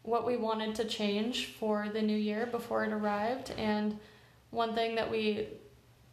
[0.02, 3.98] what we wanted to change for the new year before it arrived, and
[4.50, 5.48] one thing that we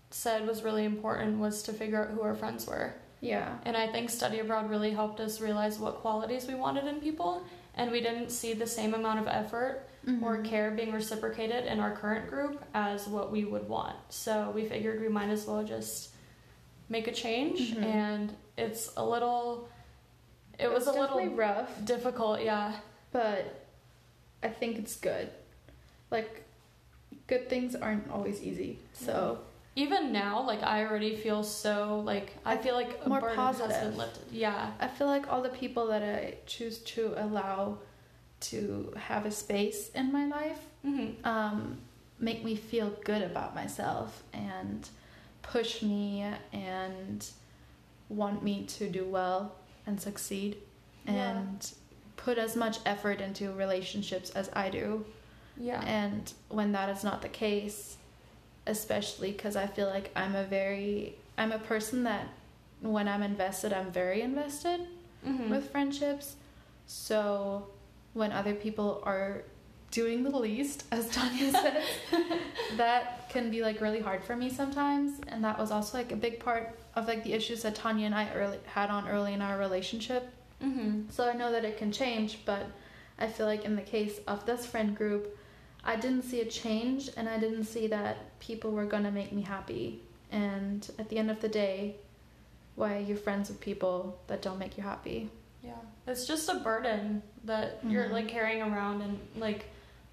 [0.09, 2.93] said was really important was to figure out who our friends were.
[3.25, 3.57] Yeah.
[3.65, 7.43] And I think study abroad really helped us realize what qualities we wanted in people,
[7.75, 9.81] and we didn't see the same amount of effort
[10.21, 10.45] or Mhm.
[10.45, 13.95] care being reciprocated in our current group as what we would want.
[14.09, 16.11] So we figured we might as well just
[16.89, 17.83] make a change, Mhm.
[17.83, 19.67] and it's a little.
[20.59, 21.83] It was It's a little rough.
[21.83, 22.73] difficult, yeah.
[23.11, 23.65] but
[24.43, 25.29] I think it's good.
[26.11, 26.43] Like,
[27.27, 28.77] good things aren't always easy.
[28.93, 29.39] So
[29.77, 33.57] Even now, like I already feel so like I feel like a More burden has
[33.57, 33.89] positive.
[33.91, 34.23] been lifted.
[34.31, 34.71] Yeah.
[34.79, 37.79] I feel like all the people that I choose to allow
[38.41, 41.25] to have a space in my life Mm-hmm.
[41.27, 41.79] um,
[42.19, 44.87] make me feel good about myself and
[45.41, 46.23] push me
[46.53, 47.27] and
[48.07, 49.55] want me to do well
[49.87, 50.57] and succeed
[51.07, 51.37] Yeah.
[51.39, 51.71] and
[52.17, 55.05] put as much effort into relationships as I do.
[55.57, 55.81] Yeah.
[55.85, 57.97] And when that is not the case,
[58.67, 62.27] especially because I feel like I'm a very, I'm a person that
[62.81, 64.81] when I'm invested, I'm very invested
[65.25, 65.49] mm-hmm.
[65.49, 66.35] with friendships.
[66.87, 67.67] So
[68.13, 69.43] when other people are
[69.91, 71.83] doing the least, as Tanya says,
[72.77, 75.19] that can be like really hard for me sometimes.
[75.27, 78.15] And that was also like a big part of like the issues that Tanya and
[78.15, 80.29] I early had on early in our relationship.
[80.63, 81.09] mm-hmm.
[81.09, 82.65] So I know that it can change, but
[83.17, 85.37] I feel like in the case of this friend group,
[85.85, 89.41] I didn't see a change and I didn't see that people were gonna make me
[89.43, 90.01] happy.
[90.31, 91.95] And at the end of the day,
[92.75, 95.29] why are you friends with people that don't make you happy?
[95.63, 95.73] Yeah.
[96.07, 98.11] It's just a burden that you're Mhm.
[98.11, 99.65] like carrying around and like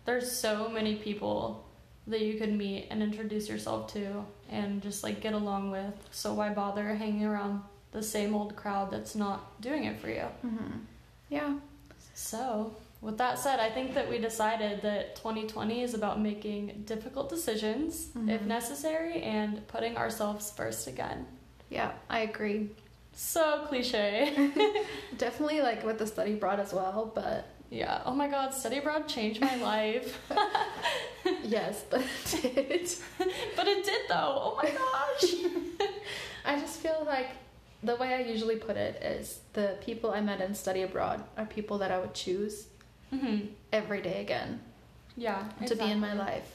[0.05, 1.64] there's so many people
[2.07, 5.95] that you could meet and introduce yourself to and just like get along with.
[6.11, 7.62] So why bother hanging around
[7.93, 10.27] the same old crowd that's not doing it for you?
[10.45, 10.79] Mm-hmm.
[11.31, 11.59] Yeah.
[12.14, 17.28] So, with that said, I think that we decided that 2020 is about making difficult
[17.28, 18.46] decisions if Mhm.
[18.46, 21.26] necessary and putting ourselves first again.
[21.68, 22.70] Yeah, I agree.
[23.14, 24.32] So cliche.
[25.18, 28.03] Definitely like what the study abroad as well, but yeah.
[28.07, 30.18] Oh my god, study abroad changed my life.
[31.42, 32.90] yes, but it did.
[33.57, 34.34] but it did though.
[34.46, 35.34] Oh my gosh.
[36.44, 37.28] I just feel like
[37.82, 41.46] the way I usually put it is the people I met in study abroad are
[41.46, 42.66] people that I would choose
[43.13, 43.39] hmm
[43.73, 44.61] every day again
[45.17, 45.45] Yeah.
[45.67, 46.51] to be in my life.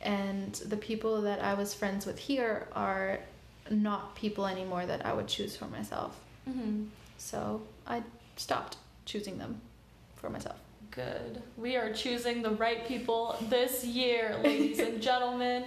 [0.00, 3.18] And the people that I was friends with here are
[3.70, 6.18] not people anymore that I would choose for myself.
[6.48, 6.88] Mhm.
[7.18, 8.02] So I
[8.36, 9.60] stopped choosing them
[10.16, 10.56] for myself.
[10.90, 11.42] Good.
[11.56, 15.64] We are choosing the right people this year, ladies and gentlemen.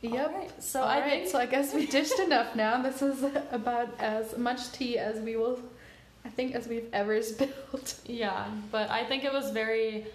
[0.00, 0.52] Yep.
[0.60, 2.80] So All I right, think so I guess we dished enough now.
[2.82, 5.58] This is about as much tea as we will,
[6.24, 7.94] I think, as we've ever spilled.
[8.06, 10.06] Yeah, but I think it was very,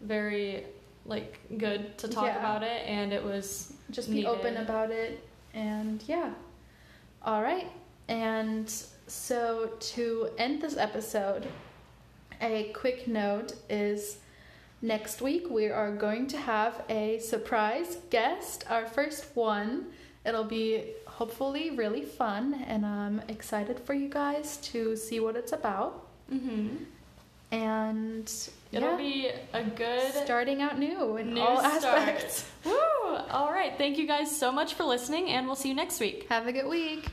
[0.00, 0.64] very
[1.04, 2.38] like good to talk Yeah.
[2.38, 4.28] about it, and it was Just be Needed.
[4.28, 6.32] open about it, and yeah.
[7.22, 7.70] All right,
[8.08, 8.70] and
[9.06, 11.46] so to end this episode,
[12.40, 14.18] a quick note is
[14.82, 19.86] next week we are going to have a surprise guest, our first one.
[20.24, 25.52] It'll be hopefully really fun, and I'm excited for you guys to see what it's
[25.52, 26.06] about.
[26.32, 26.68] mm-hmm.
[27.50, 28.30] And
[28.72, 31.84] it'll yeah, be a good starting out new in new all start.
[31.84, 32.44] aspects.
[32.64, 32.72] Woo!
[33.30, 36.26] All right, thank you guys so much for listening, and we'll see you next week.
[36.28, 37.06] Have a good week.